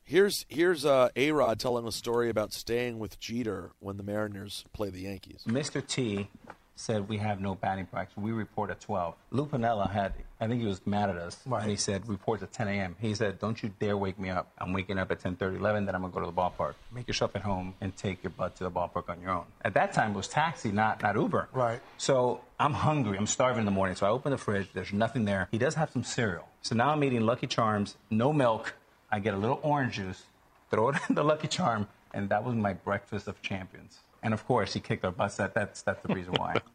Here's 0.04 0.46
here's 0.48 0.86
uh, 0.86 1.10
A 1.18 1.34
Rod 1.34 1.60
telling 1.60 1.86
a 1.86 1.92
story 1.92 2.30
about 2.30 2.54
staying 2.54 2.98
with 2.98 3.20
Jeter 3.20 3.72
when 3.80 3.98
the 3.98 4.04
Mariners 4.04 4.64
play 4.72 4.90
the 4.90 5.02
Yankees. 5.02 5.44
Mr. 5.46 5.86
T 5.86 6.30
said 6.78 7.10
we 7.10 7.18
have 7.18 7.42
no 7.42 7.56
batting 7.56 7.88
practice. 7.88 8.16
We 8.16 8.32
report 8.32 8.70
at 8.70 8.80
12. 8.80 9.16
Lou 9.32 9.46
Piniella 9.46 9.92
had, 9.92 10.14
I 10.40 10.48
think 10.48 10.62
he 10.62 10.68
was 10.68 10.86
mad 10.86 11.10
at 11.10 11.16
us, 11.18 11.40
Right. 11.48 11.62
and 11.64 11.72
he 11.72 11.76
said 11.78 12.08
report 12.08 12.44
at 12.44 12.52
10 12.54 12.68
a.m. 12.68 12.96
He 13.00 13.16
said, 13.16 13.40
don't 13.40 13.62
you 13.64 13.72
dare 13.80 13.98
wake 13.98 14.20
me 14.20 14.30
up. 14.30 14.52
I'm 14.60 14.72
waking 14.72 15.00
up 15.00 15.10
at 15.12 15.20
10:30, 15.20 15.58
11, 15.58 15.86
then 15.86 15.96
I'm 15.96 16.02
gonna 16.02 16.14
go 16.14 16.20
to 16.20 16.28
the 16.28 16.32
ballpark. 16.32 16.76
Make 16.92 17.08
yourself 17.08 17.36
at 17.36 17.42
home 17.42 17.74
and 17.82 17.96
take 17.98 18.24
your 18.24 18.30
butt 18.30 18.56
to 18.58 18.64
the 18.64 18.70
ballpark 18.72 19.10
on 19.10 19.20
your 19.20 19.32
own. 19.32 19.46
At 19.64 19.74
that 19.74 19.94
time, 19.94 20.12
it 20.12 20.18
was 20.18 20.28
taxi, 20.28 20.72
not 20.72 21.02
not 21.02 21.16
Uber. 21.16 21.50
Right. 21.54 21.82
So 21.98 22.42
I'm 22.60 22.74
hungry. 22.74 23.18
I'm 23.18 23.26
starving 23.26 23.60
in 23.62 23.66
the 23.66 23.72
morning. 23.72 23.96
So 23.96 24.06
I 24.06 24.10
open 24.10 24.32
the 24.32 24.38
fridge. 24.38 24.70
There's 24.74 24.94
nothing 24.94 25.26
there. 25.26 25.48
He 25.50 25.58
does 25.58 25.74
have 25.76 25.90
some 25.90 26.04
cereal. 26.04 26.48
So 26.62 26.76
now 26.76 26.90
I'm 26.92 27.04
eating 27.04 27.22
Lucky 27.22 27.48
Charms, 27.48 27.96
no 28.12 28.32
milk. 28.32 28.76
I 29.12 29.20
get 29.20 29.34
a 29.34 29.38
little 29.38 29.60
orange 29.64 29.96
juice, 29.96 30.24
throw 30.70 30.90
it 30.90 30.98
in 31.10 31.16
the 31.16 31.24
Lucky 31.24 31.48
Charm, 31.48 31.88
and 32.14 32.30
that 32.30 32.44
was 32.44 32.54
my 32.54 32.74
breakfast 32.74 33.28
of 33.28 33.42
champions. 33.42 34.00
And 34.22 34.34
of 34.36 34.46
course, 34.46 34.74
he 34.74 34.80
kicked 34.82 35.04
our 35.04 35.12
butts. 35.12 35.38
That, 35.38 35.54
that's 35.56 35.82
that's 35.82 36.02
the 36.06 36.14
reason 36.14 36.34
why. 36.36 36.58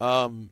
Um, 0.00 0.50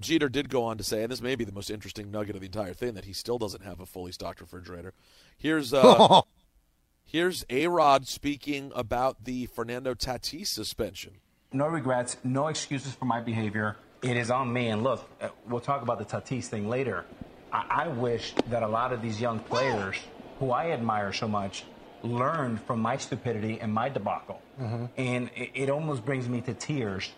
Jeter 0.00 0.28
did 0.28 0.48
go 0.48 0.64
on 0.64 0.78
to 0.78 0.84
say, 0.84 1.02
and 1.02 1.10
this 1.10 1.20
may 1.20 1.34
be 1.34 1.44
the 1.44 1.52
most 1.52 1.70
interesting 1.70 2.10
nugget 2.10 2.36
of 2.36 2.40
the 2.40 2.46
entire 2.46 2.74
thing, 2.74 2.94
that 2.94 3.04
he 3.04 3.12
still 3.12 3.38
doesn't 3.38 3.64
have 3.64 3.80
a 3.80 3.86
fully 3.86 4.12
stocked 4.12 4.40
refrigerator. 4.40 4.94
Here's 5.36 5.74
uh, 5.74 6.22
here's 7.04 7.44
A 7.50 7.66
Rod 7.66 8.06
speaking 8.06 8.70
about 8.74 9.24
the 9.24 9.46
Fernando 9.46 9.94
Tatis 9.94 10.46
suspension. 10.46 11.14
No 11.52 11.66
regrets, 11.66 12.16
no 12.22 12.48
excuses 12.48 12.94
for 12.94 13.06
my 13.06 13.20
behavior. 13.20 13.76
it 14.02 14.16
is 14.16 14.30
on 14.30 14.52
me. 14.52 14.68
And 14.68 14.82
look, 14.82 15.08
uh, 15.20 15.28
we'll 15.48 15.60
talk 15.60 15.82
about 15.82 15.98
the 15.98 16.04
Tatis 16.04 16.44
thing 16.44 16.68
later. 16.68 17.04
I, 17.52 17.84
I 17.84 17.88
wish 17.88 18.34
that 18.50 18.62
a 18.62 18.68
lot 18.68 18.92
of 18.92 19.02
these 19.02 19.20
young 19.20 19.40
players 19.40 19.96
who 20.38 20.50
I 20.50 20.70
admire 20.70 21.12
so 21.12 21.26
much 21.26 21.64
learned 22.02 22.60
from 22.62 22.80
my 22.80 22.96
stupidity 22.96 23.60
and 23.60 23.72
my 23.72 23.88
debacle. 23.88 24.40
Mm-hmm. 24.60 24.84
And 24.96 25.30
it, 25.34 25.50
it 25.54 25.70
almost 25.70 26.04
brings 26.04 26.28
me 26.28 26.40
to 26.42 26.54
tears 26.54 27.10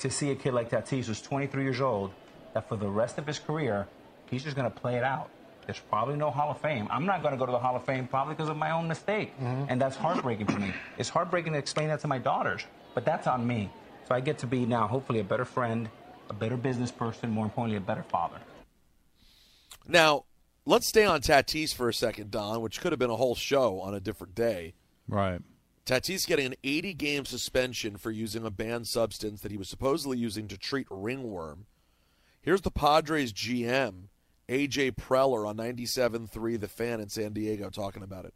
to 0.00 0.10
see 0.10 0.30
a 0.30 0.36
kid 0.36 0.54
like 0.54 0.70
Tatis, 0.70 1.06
who's 1.06 1.20
23 1.20 1.64
years 1.64 1.80
old, 1.80 2.12
that 2.58 2.68
for 2.68 2.74
the 2.74 2.88
rest 2.88 3.18
of 3.18 3.26
his 3.26 3.38
career, 3.38 3.86
he's 4.28 4.42
just 4.42 4.56
going 4.56 4.68
to 4.68 4.76
play 4.76 4.96
it 4.96 5.04
out. 5.04 5.30
There's 5.64 5.78
probably 5.78 6.16
no 6.16 6.28
Hall 6.28 6.50
of 6.50 6.60
Fame. 6.60 6.88
I'm 6.90 7.06
not 7.06 7.22
going 7.22 7.32
to 7.32 7.38
go 7.38 7.46
to 7.46 7.52
the 7.52 7.58
Hall 7.58 7.76
of 7.76 7.84
Fame 7.84 8.08
probably 8.08 8.34
because 8.34 8.48
of 8.48 8.56
my 8.56 8.72
own 8.72 8.88
mistake. 8.88 9.32
Mm-hmm. 9.36 9.66
And 9.68 9.80
that's 9.80 9.94
heartbreaking 9.96 10.46
for 10.46 10.58
me. 10.58 10.72
It's 10.96 11.08
heartbreaking 11.08 11.52
to 11.52 11.58
explain 11.58 11.86
that 11.88 12.00
to 12.00 12.08
my 12.08 12.18
daughters, 12.18 12.64
but 12.94 13.04
that's 13.04 13.28
on 13.28 13.46
me. 13.46 13.70
So 14.08 14.14
I 14.14 14.20
get 14.20 14.38
to 14.38 14.46
be 14.46 14.66
now, 14.66 14.88
hopefully, 14.88 15.20
a 15.20 15.24
better 15.24 15.44
friend, 15.44 15.88
a 16.30 16.32
better 16.32 16.56
business 16.56 16.90
person, 16.90 17.30
more 17.30 17.44
importantly, 17.44 17.76
a 17.76 17.80
better 17.80 18.02
father. 18.02 18.38
Now, 19.86 20.24
let's 20.64 20.88
stay 20.88 21.04
on 21.04 21.20
Tatis 21.20 21.72
for 21.72 21.88
a 21.88 21.94
second, 21.94 22.32
Don, 22.32 22.60
which 22.60 22.80
could 22.80 22.90
have 22.90 22.98
been 22.98 23.10
a 23.10 23.16
whole 23.16 23.36
show 23.36 23.78
on 23.80 23.94
a 23.94 24.00
different 24.00 24.34
day. 24.34 24.74
Right. 25.06 25.40
Tatis 25.86 26.26
getting 26.26 26.46
an 26.46 26.54
80 26.64 26.94
game 26.94 27.24
suspension 27.24 27.96
for 27.96 28.10
using 28.10 28.44
a 28.44 28.50
banned 28.50 28.88
substance 28.88 29.42
that 29.42 29.52
he 29.52 29.58
was 29.58 29.68
supposedly 29.68 30.18
using 30.18 30.48
to 30.48 30.58
treat 30.58 30.86
ringworm. 30.90 31.66
Here's 32.40 32.62
the 32.62 32.70
Padres 32.70 33.32
GM, 33.32 34.08
AJ 34.48 34.92
Preller, 34.96 35.46
on 35.46 35.56
97.3 35.56 36.60
The 36.60 36.68
Fan 36.68 37.00
in 37.00 37.08
San 37.08 37.32
Diego, 37.32 37.68
talking 37.70 38.02
about 38.02 38.24
it. 38.24 38.34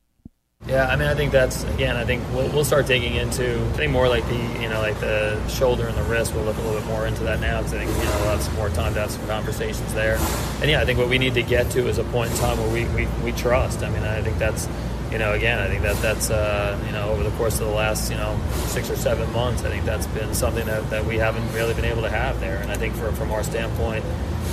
Yeah, 0.66 0.86
I 0.86 0.94
mean, 0.94 1.08
I 1.08 1.14
think 1.14 1.32
that's 1.32 1.64
again. 1.64 1.96
I 1.96 2.04
think 2.04 2.22
we'll, 2.32 2.48
we'll 2.50 2.64
start 2.64 2.86
digging 2.86 3.16
into. 3.16 3.60
I 3.60 3.72
think 3.72 3.90
more 3.90 4.08
like 4.08 4.24
the 4.28 4.36
you 4.62 4.68
know 4.68 4.80
like 4.80 4.98
the 5.00 5.44
shoulder 5.48 5.88
and 5.88 5.96
the 5.96 6.04
wrist. 6.04 6.32
We'll 6.34 6.44
look 6.44 6.56
a 6.56 6.60
little 6.60 6.78
bit 6.78 6.86
more 6.86 7.04
into 7.04 7.24
that 7.24 7.40
now 7.40 7.58
because 7.58 7.74
I 7.74 7.84
think 7.84 7.90
you 7.90 8.04
know 8.04 8.16
we'll 8.20 8.30
have 8.30 8.42
some 8.42 8.54
more 8.54 8.68
time 8.68 8.94
to 8.94 9.00
have 9.00 9.10
some 9.10 9.26
conversations 9.26 9.92
there. 9.92 10.18
And 10.60 10.70
yeah, 10.70 10.80
I 10.80 10.84
think 10.84 11.00
what 11.00 11.08
we 11.08 11.18
need 11.18 11.34
to 11.34 11.42
get 11.42 11.68
to 11.72 11.88
is 11.88 11.98
a 11.98 12.04
point 12.04 12.30
in 12.30 12.36
time 12.36 12.58
where 12.58 12.72
we, 12.72 12.84
we, 12.94 13.08
we 13.24 13.32
trust. 13.32 13.82
I 13.82 13.90
mean, 13.90 14.04
I 14.04 14.22
think 14.22 14.38
that's 14.38 14.68
you 15.12 15.18
know 15.18 15.34
again, 15.34 15.58
I 15.58 15.68
think 15.68 15.82
that 15.82 15.96
that's 16.02 16.30
uh, 16.30 16.82
you 16.86 16.92
know 16.92 17.10
over 17.10 17.22
the 17.22 17.30
course 17.36 17.60
of 17.60 17.66
the 17.66 17.74
last 17.74 18.10
you 18.10 18.16
know 18.16 18.38
six 18.66 18.90
or 18.90 18.96
seven 18.96 19.30
months, 19.32 19.62
I 19.64 19.68
think 19.68 19.84
that's 19.84 20.06
been 20.08 20.34
something 20.34 20.66
that, 20.66 20.88
that 20.90 21.04
we 21.04 21.16
haven't 21.16 21.52
really 21.52 21.74
been 21.74 21.84
able 21.84 22.02
to 22.02 22.10
have 22.10 22.40
there. 22.40 22.56
And 22.56 22.70
I 22.70 22.76
think 22.76 22.94
for, 22.94 23.12
from 23.12 23.30
our 23.30 23.42
standpoint, 23.42 24.04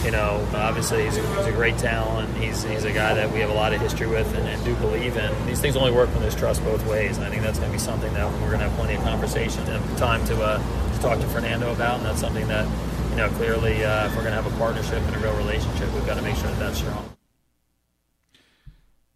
you 0.03 0.11
know, 0.11 0.45
obviously 0.53 1.05
he's 1.05 1.17
a, 1.17 1.35
he's 1.37 1.45
a 1.45 1.51
great 1.51 1.77
talent. 1.77 2.35
He's, 2.37 2.63
he's 2.63 2.83
a 2.83 2.91
guy 2.91 3.13
that 3.13 3.31
we 3.31 3.39
have 3.39 3.49
a 3.49 3.53
lot 3.53 3.73
of 3.73 3.81
history 3.81 4.07
with 4.07 4.33
and, 4.35 4.47
and 4.47 4.63
do 4.63 4.75
believe 4.75 5.17
in. 5.17 5.45
These 5.45 5.59
things 5.59 5.75
only 5.75 5.91
work 5.91 6.09
when 6.09 6.21
there's 6.21 6.35
trust 6.35 6.63
both 6.63 6.85
ways. 6.87 7.17
And 7.17 7.25
I 7.25 7.29
think 7.29 7.43
that's 7.43 7.59
going 7.59 7.71
to 7.71 7.77
be 7.77 7.81
something 7.81 8.13
that 8.13 8.31
we're 8.41 8.47
going 8.47 8.59
to 8.59 8.69
have 8.69 8.77
plenty 8.77 8.95
of 8.95 9.03
conversations 9.03 9.67
and 9.67 9.97
time 9.97 10.23
to, 10.25 10.41
uh, 10.41 10.93
to 10.93 11.01
talk 11.01 11.19
to 11.19 11.27
Fernando 11.27 11.71
about. 11.73 11.97
And 11.97 12.05
that's 12.05 12.21
something 12.21 12.47
that, 12.47 12.67
you 13.09 13.17
know, 13.17 13.29
clearly 13.31 13.83
uh, 13.83 14.07
if 14.07 14.15
we're 14.15 14.23
going 14.23 14.35
to 14.35 14.41
have 14.41 14.53
a 14.53 14.57
partnership 14.57 15.01
and 15.01 15.15
a 15.15 15.19
real 15.19 15.35
relationship, 15.37 15.91
we've 15.93 16.05
got 16.05 16.15
to 16.15 16.21
make 16.21 16.35
sure 16.35 16.47
that 16.47 16.59
that's 16.59 16.79
strong. 16.79 17.18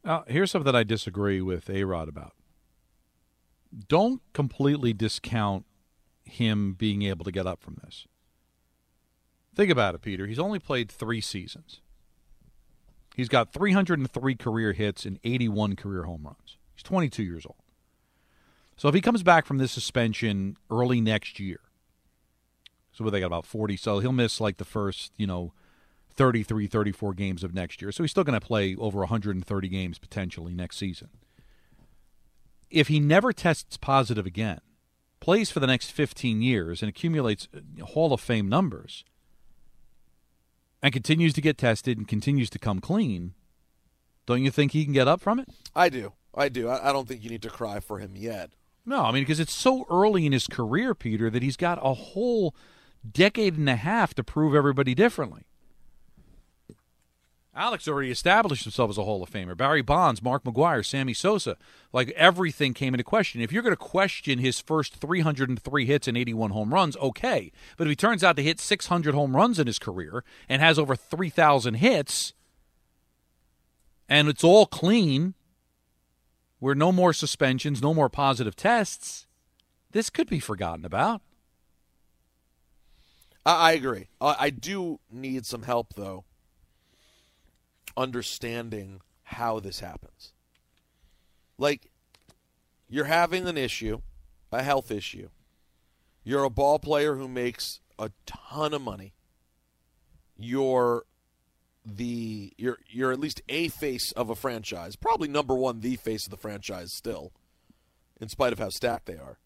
Now, 0.04 0.26
here's 0.28 0.52
something 0.52 0.76
I 0.76 0.84
disagree 0.84 1.42
with 1.42 1.70
A 1.70 1.84
Rod 1.86 2.10
about. 2.10 2.34
Don't 3.88 4.22
completely 4.34 4.94
discount 4.94 5.66
him 6.26 6.74
being 6.74 7.04
able 7.04 7.26
to 7.26 7.32
get 7.32 7.48
up 7.48 7.62
from 7.62 7.78
this. 7.84 8.06
Think 9.56 9.72
about 9.72 9.96
it, 9.96 10.02
Peter. 10.02 10.28
He's 10.28 10.40
only 10.40 10.60
played 10.60 10.92
three 10.92 11.22
seasons. 11.22 11.82
He's 13.16 13.30
got 13.30 13.54
303 13.54 14.36
career 14.36 14.74
hits 14.74 15.06
and 15.06 15.20
81 15.24 15.76
career 15.76 16.04
home 16.04 16.24
runs. 16.26 16.58
He's 16.74 16.84
22 16.84 17.24
years 17.24 17.46
old. 17.46 17.58
So 18.76 18.88
if 18.88 18.96
he 18.96 19.02
comes 19.02 19.22
back 19.22 19.46
from 19.46 19.60
this 19.60 19.72
suspension 19.72 20.58
early 20.72 21.00
next 21.00 21.40
year, 21.40 21.60
so 22.92 23.04
they 23.04 23.20
got 23.20 23.28
about 23.28 23.46
40, 23.46 23.78
so 23.78 24.00
he'll 24.00 24.12
miss 24.12 24.42
like 24.42 24.58
the 24.58 24.66
first, 24.66 25.14
you 25.18 25.28
know, 25.28 25.54
33, 26.16 26.68
34 26.68 27.14
games 27.14 27.44
of 27.44 27.54
next 27.54 27.82
year. 27.82 27.92
So 27.92 28.04
he's 28.04 28.12
still 28.12 28.24
going 28.24 28.40
to 28.40 28.46
play 28.46 28.76
over 28.76 29.00
130 29.00 29.68
games 29.68 30.00
potentially 30.00 30.54
next 30.54 30.78
season. 30.78 31.10
If 32.70 32.88
he 32.88 33.00
never 33.00 33.34
tests 33.34 33.78
positive 33.78 34.26
again, 34.26 34.62
plays 35.20 35.52
for 35.52 35.60
the 35.60 35.68
next 35.68 35.92
15 35.92 36.42
years, 36.42 36.82
and 36.82 36.90
accumulates 36.90 37.48
uh, 37.56 37.86
Hall 37.86 38.14
of 38.14 38.20
Fame 38.20 38.50
numbers, 38.50 39.06
and 40.82 40.92
continues 40.92 41.34
to 41.34 41.42
get 41.42 41.58
tested 41.58 41.98
and 41.98 42.08
continues 42.08 42.50
to 42.50 42.60
come 42.60 42.80
clean, 42.80 43.34
don't 44.26 44.44
you 44.44 44.52
think 44.52 44.72
he 44.72 44.84
can 44.84 44.94
get 44.94 45.08
up 45.08 45.22
from 45.22 45.40
it? 45.40 45.48
I 45.76 45.90
do. 45.90 46.14
I 46.36 46.50
do. 46.50 46.68
I, 46.68 46.90
I 46.90 46.94
don't 46.94 47.08
think 47.08 47.24
you 47.24 47.30
need 47.30 47.42
to 47.44 47.50
cry 47.50 47.80
for 47.80 48.00
him 48.00 48.16
yet. 48.16 48.52
No, 48.86 49.04
I 49.04 49.12
mean, 49.12 49.24
because 49.24 49.40
it's 49.40 49.54
so 49.54 49.86
early 49.90 50.26
in 50.26 50.34
his 50.34 50.48
career, 50.48 50.94
Peter, 50.94 51.30
that 51.30 51.42
he's 51.42 51.56
got 51.56 51.80
a 51.82 51.94
whole 51.94 52.54
decade 53.10 53.58
and 53.58 53.70
a 53.70 53.76
half 53.76 54.14
to 54.16 54.24
prove 54.24 54.56
everybody 54.56 54.94
differently. 54.94 55.44
Alex 57.56 57.88
already 57.88 58.10
established 58.10 58.64
himself 58.64 58.90
as 58.90 58.98
a 58.98 59.04
Hall 59.04 59.22
of 59.22 59.30
Famer. 59.30 59.56
Barry 59.56 59.84
Bonds, 59.84 60.24
Mark 60.24 60.44
McGwire, 60.44 60.84
Sammy 60.84 61.14
Sosa, 61.14 61.56
like 61.92 62.10
everything 62.12 62.74
came 62.74 62.96
into 62.96 63.04
question. 63.04 63.42
If 63.42 63.52
you're 63.52 63.62
going 63.62 63.74
to 63.74 63.78
question 63.78 64.40
his 64.40 64.60
first 64.60 64.96
303 64.96 65.86
hits 65.86 66.08
and 66.08 66.18
81 66.18 66.50
home 66.50 66.74
runs, 66.74 66.98
okay. 66.98 67.52
But 67.78 67.86
if 67.86 67.92
he 67.92 67.96
turns 67.96 68.24
out 68.24 68.38
to 68.38 68.44
hit 68.44 68.60
600 68.60 69.14
home 69.14 69.36
runs 69.36 69.60
in 69.60 69.68
his 69.68 69.78
career 69.78 70.24
and 70.50 70.64
has 70.64 70.80
over 70.80 70.96
3,000 70.96 71.76
hits, 71.76 72.34
and 74.10 74.28
it's 74.28 74.44
all 74.44 74.66
clean, 74.66 75.36
where 76.60 76.76
no 76.76 76.92
more 76.92 77.14
suspensions, 77.14 77.84
no 77.84 77.94
more 77.94 78.10
positive 78.10 78.56
tests, 78.56 79.28
this 79.92 80.10
could 80.10 80.28
be 80.28 80.40
forgotten 80.40 80.86
about. 80.86 81.22
I, 83.46 83.74
agree. 83.74 84.08
I 84.22 84.50
do 84.50 85.00
need 85.12 85.46
some 85.46 85.64
help, 85.64 85.96
though, 85.96 86.24
understanding 87.96 89.02
how 89.24 89.60
this 89.60 89.80
happens. 89.80 90.34
Like, 91.58 91.90
you're 92.88 93.06
having 93.06 93.48
an 93.48 93.58
issue, 93.58 94.02
a 94.52 94.64
health 94.64 94.92
issue. 94.92 95.30
You're 96.24 96.44
a 96.44 96.50
ball 96.50 96.80
player 96.80 97.16
who 97.16 97.28
makes 97.28 97.80
a 98.00 98.12
ton 98.26 98.74
of 98.74 98.82
money. 98.82 99.14
You're 100.38 101.04
the 101.86 102.54
you're 102.58 102.78
you're 102.88 103.12
at 103.12 103.20
least 103.20 103.42
a 103.50 103.68
face 103.68 104.12
of 104.14 104.30
a 104.30 104.36
franchise, 104.36 104.96
probably 104.96 105.28
number 105.28 105.54
one, 105.54 105.82
the 105.82 105.96
face 105.98 106.26
of 106.26 106.32
the 106.32 106.38
franchise 106.38 106.94
still, 106.94 107.34
in 108.22 108.30
spite 108.30 108.54
of 108.54 108.60
how 108.60 108.70
stacked 108.70 109.06
they 109.06 109.18
are. 109.18 109.38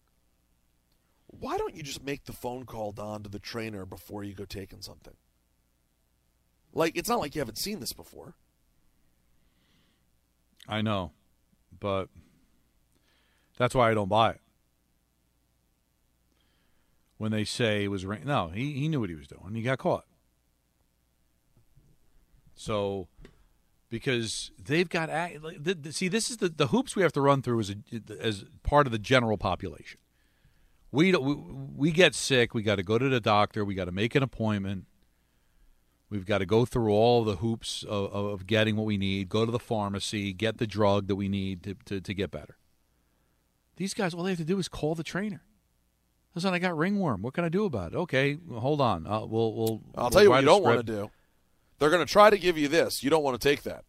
Why 1.26 1.58
don't 1.58 1.74
you 1.74 1.82
just 1.82 2.02
make 2.02 2.24
the 2.24 2.32
phone 2.32 2.64
call 2.64 2.92
Don 2.92 3.22
to 3.22 3.28
the 3.28 3.38
trainer 3.38 3.84
before 3.84 4.24
you 4.24 4.34
go 4.34 4.44
taking 4.44 4.80
something? 4.80 5.14
Like 6.72 6.96
it's 6.96 7.08
not 7.08 7.20
like 7.20 7.34
you 7.34 7.40
haven't 7.40 7.58
seen 7.58 7.80
this 7.80 7.92
before. 7.92 8.34
I 10.68 10.82
know, 10.82 11.12
but 11.78 12.08
that's 13.56 13.74
why 13.74 13.90
I 13.90 13.94
don't 13.94 14.08
buy 14.08 14.30
it. 14.32 14.40
When 17.16 17.32
they 17.32 17.44
say 17.44 17.84
it 17.84 17.88
was 17.88 18.06
rain, 18.06 18.22
no, 18.24 18.48
he 18.48 18.72
he 18.74 18.88
knew 18.88 19.00
what 19.00 19.10
he 19.10 19.16
was 19.16 19.26
doing. 19.26 19.54
He 19.54 19.62
got 19.62 19.78
caught. 19.78 20.04
So, 22.54 23.08
because 23.88 24.50
they've 24.62 24.88
got 24.88 25.08
see, 25.90 26.08
this 26.08 26.30
is 26.30 26.36
the 26.36 26.48
the 26.48 26.68
hoops 26.68 26.94
we 26.94 27.02
have 27.02 27.12
to 27.12 27.20
run 27.20 27.42
through 27.42 27.60
as 27.60 27.70
a, 27.70 27.76
as 28.20 28.44
part 28.62 28.86
of 28.86 28.92
the 28.92 28.98
general 28.98 29.38
population. 29.38 29.98
We, 30.90 31.12
we 31.12 31.34
we 31.34 31.90
get 31.92 32.14
sick, 32.14 32.54
we 32.54 32.62
got 32.62 32.76
to 32.76 32.82
go 32.82 32.98
to 32.98 33.08
the 33.08 33.20
doctor, 33.20 33.64
we 33.64 33.74
got 33.74 33.86
to 33.86 33.92
make 33.92 34.14
an 34.14 34.22
appointment. 34.22 34.86
We've 36.10 36.24
got 36.24 36.38
to 36.38 36.46
go 36.46 36.64
through 36.64 36.90
all 36.90 37.22
the 37.22 37.36
hoops 37.36 37.82
of, 37.82 38.12
of, 38.12 38.46
getting 38.46 38.76
what 38.76 38.86
we 38.86 38.96
need, 38.96 39.28
go 39.28 39.44
to 39.44 39.52
the 39.52 39.58
pharmacy, 39.58 40.32
get 40.32 40.56
the 40.56 40.66
drug 40.66 41.06
that 41.08 41.16
we 41.16 41.28
need 41.28 41.62
to, 41.64 41.74
to, 41.84 42.00
to 42.00 42.14
get 42.14 42.30
better. 42.30 42.56
These 43.76 43.92
guys, 43.92 44.14
all 44.14 44.22
they 44.22 44.30
have 44.30 44.38
to 44.38 44.44
do 44.44 44.58
is 44.58 44.68
call 44.68 44.94
the 44.94 45.04
trainer. 45.04 45.42
Listen, 46.34 46.54
I 46.54 46.58
got 46.58 46.76
ringworm. 46.76 47.20
What 47.20 47.34
can 47.34 47.44
I 47.44 47.48
do 47.50 47.64
about 47.64 47.92
it? 47.92 47.96
Okay, 47.96 48.38
hold 48.50 48.80
on. 48.80 49.06
Uh, 49.06 49.26
we'll, 49.26 49.52
we'll. 49.52 49.82
I'll 49.94 50.04
we'll 50.04 50.10
tell 50.10 50.22
you 50.22 50.30
what 50.30 50.40
you 50.40 50.46
don't 50.46 50.62
want 50.62 50.78
to 50.78 50.82
do. 50.82 51.10
They're 51.78 51.90
going 51.90 52.04
to 52.04 52.10
try 52.10 52.30
to 52.30 52.38
give 52.38 52.56
you 52.56 52.68
this. 52.68 53.02
You 53.02 53.10
don't 53.10 53.22
want 53.22 53.40
to 53.40 53.48
take 53.48 53.62
that. 53.62 53.84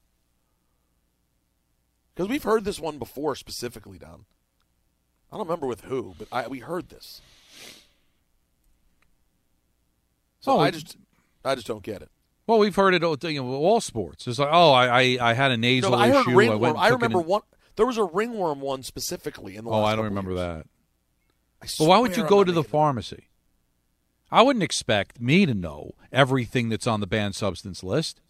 Because 2.14 2.30
we've 2.30 2.44
heard 2.44 2.66
this 2.66 2.80
one 2.80 2.98
before 2.98 3.36
specifically, 3.36 3.98
Don. 3.98 4.26
I 5.32 5.38
don't 5.38 5.48
remember 5.48 5.68
with 5.68 5.82
who, 5.82 6.16
but 6.18 6.28
I, 6.32 6.48
we 6.48 6.60
heard 6.60 6.90
this. 6.90 7.22
So 10.40 10.54
oh, 10.54 10.60
I 10.60 10.72
just 10.72 10.98
I 11.44 11.56
just 11.56 11.68
don't 11.68 11.84
get 11.84 12.02
it. 12.02 12.10
Well, 12.48 12.60
we've 12.60 12.76
heard 12.76 12.96
it 12.96 13.04
you 13.04 13.44
know, 13.44 13.54
all 13.54 13.80
sports. 13.80 14.28
It's 14.28 14.40
like, 14.40 14.50
oh, 14.52 14.72
I 14.72 14.88
I, 14.88 15.18
I 15.30 15.34
had 15.34 15.52
a 15.52 15.58
nasal 15.58 15.92
no, 15.92 15.98
I 15.98 16.10
heard 16.10 16.22
issue. 16.22 16.36
Ringworm. 16.36 16.78
I, 16.78 16.86
I 16.86 16.88
remember 16.90 17.20
one. 17.20 17.42
There 17.76 17.86
was 17.86 17.98
a 17.98 18.04
ringworm 18.04 18.60
one 18.60 18.84
specifically 18.84 19.56
in 19.56 19.66
the. 19.66 19.70
Oh, 19.70 19.84
I 19.84 19.96
don't 19.96 20.06
remember 20.06 20.32
years. 20.32 20.40
that. 20.40 20.66
I 21.62 21.68
well, 21.80 21.90
why 21.90 22.00
would 22.00 22.18
you 22.18 22.26
go 22.26 22.44
to 22.44 22.52
the 22.52 22.64
pharmacy? 22.64 23.30
I 24.32 24.42
wouldn't 24.42 24.64
expect 24.64 25.20
me 25.20 25.46
to 25.46 25.54
know 25.54 25.94
everything 26.12 26.70
that's 26.70 26.88
on 26.88 27.00
the 27.00 27.08
banned 27.08 27.36
substance 27.36 27.84
list 27.84 28.22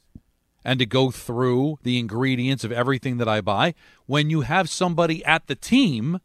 and 0.64 0.80
to 0.80 0.86
go 0.86 1.12
through 1.12 1.80
the 1.84 2.00
ingredients 2.00 2.64
of 2.64 2.72
everything 2.72 3.18
that 3.18 3.28
I 3.28 3.42
buy 3.42 3.74
when 4.06 4.30
you 4.30 4.42
have 4.42 4.70
somebody 4.70 5.24
at 5.26 5.48
the 5.48 5.56
team 5.56 6.20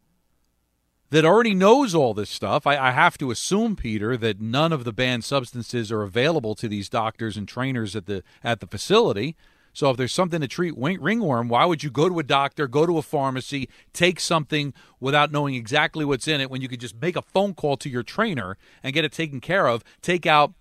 that 1.15 1.25
already 1.25 1.55
knows 1.55 1.95
all 1.95 2.13
this 2.13 2.29
stuff. 2.29 2.67
I, 2.67 2.77
I 2.77 2.91
have 2.91 3.17
to 3.19 3.31
assume, 3.31 3.77
Peter, 3.77 4.17
that 4.17 4.41
none 4.41 4.73
of 4.73 4.83
the 4.83 4.93
banned 4.93 5.23
substances 5.23 5.93
are 5.93 6.03
available 6.03 6.57
to 6.57 6.67
these 6.67 6.89
doctors 6.89 7.37
and 7.37 7.47
trainers 7.47 7.95
at 7.95 8.07
the 8.07 8.25
at 8.43 8.59
the 8.59 8.67
facility. 8.67 9.37
So 9.73 9.91
if 9.91 9.97
there's 9.97 10.13
something 10.13 10.41
to 10.41 10.49
treat 10.49 10.75
ringworm, 10.77 11.49
why 11.49 11.67
would 11.67 11.85
you 11.85 11.91
go 11.91 12.09
to 12.09 12.19
a 12.19 12.25
doctor, 12.25 12.67
go 12.67 12.85
to 12.85 12.99
a 12.99 13.03
pharmacy, 13.03 13.69
take 13.93 14.19
something 14.19 14.75
without 14.99 15.31
knowing 15.31 15.55
exactly 15.55 16.05
what's 16.05 16.27
in 16.27 16.41
it 16.41 16.51
when 16.51 16.63
you 16.63 16.69
could 16.69 16.81
just 16.81 17.01
make 17.01 17.17
a 17.17 17.23
phone 17.23 17.55
call 17.55 17.77
to 17.79 17.89
your 17.89 18.03
trainer 18.03 18.57
and 18.83 18.93
get 18.93 19.05
it 19.05 19.13
taken 19.13 19.41
care 19.41 19.69
of, 19.69 19.85
take 20.03 20.27
out 20.27 20.53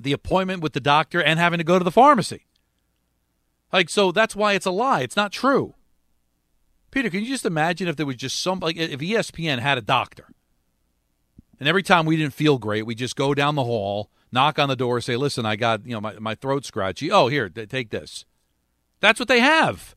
the 0.00 0.12
appointment 0.12 0.62
with 0.62 0.74
the 0.74 0.80
doctor 0.80 1.20
and 1.20 1.40
having 1.40 1.58
to 1.58 1.64
go 1.64 1.78
to 1.78 1.84
the 1.84 1.90
pharmacy? 1.90 2.46
Like 3.72 3.88
so 3.88 4.12
that's 4.12 4.36
why 4.36 4.52
it's 4.52 4.66
a 4.66 4.70
lie. 4.70 5.00
It's 5.00 5.16
not 5.16 5.32
true. 5.32 5.74
Peter, 6.92 7.10
can 7.10 7.20
you 7.20 7.26
just 7.26 7.46
imagine 7.46 7.88
if 7.88 7.96
there 7.96 8.06
was 8.06 8.16
just 8.16 8.40
some 8.40 8.60
like 8.60 8.76
if 8.76 9.00
ESPN 9.00 9.58
had 9.58 9.78
a 9.78 9.80
doctor 9.80 10.28
and 11.58 11.68
every 11.68 11.82
time 11.82 12.06
we 12.06 12.16
didn't 12.16 12.34
feel 12.34 12.58
great, 12.58 12.86
we 12.86 12.94
just 12.94 13.16
go 13.16 13.34
down 13.34 13.54
the 13.54 13.64
hall, 13.64 14.10
knock 14.30 14.58
on 14.58 14.68
the 14.68 14.76
door, 14.76 15.00
say, 15.00 15.16
"Listen, 15.16 15.46
I 15.46 15.56
got, 15.56 15.84
you 15.86 15.92
know, 15.92 16.00
my 16.00 16.18
my 16.18 16.34
throat 16.34 16.64
scratchy. 16.64 17.10
Oh, 17.10 17.28
here, 17.28 17.48
take 17.48 17.90
this." 17.90 18.24
That's 19.00 19.18
what 19.18 19.28
they 19.28 19.40
have. 19.40 19.96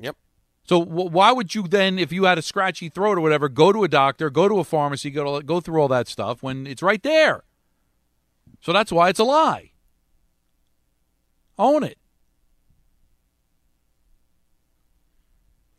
Yep. 0.00 0.16
So 0.64 0.84
w- 0.84 1.10
why 1.10 1.30
would 1.30 1.54
you 1.54 1.64
then, 1.68 1.98
if 1.98 2.10
you 2.10 2.24
had 2.24 2.38
a 2.38 2.42
scratchy 2.42 2.88
throat 2.88 3.18
or 3.18 3.20
whatever, 3.20 3.48
go 3.48 3.70
to 3.70 3.84
a 3.84 3.88
doctor, 3.88 4.30
go 4.30 4.48
to 4.48 4.58
a 4.58 4.64
pharmacy, 4.64 5.10
go 5.10 5.38
to, 5.38 5.44
go 5.44 5.60
through 5.60 5.80
all 5.80 5.88
that 5.88 6.08
stuff 6.08 6.42
when 6.42 6.66
it's 6.66 6.82
right 6.82 7.02
there? 7.02 7.44
So 8.60 8.72
that's 8.72 8.90
why 8.90 9.10
it's 9.10 9.20
a 9.20 9.24
lie. 9.24 9.72
Own 11.58 11.84
it. 11.84 11.98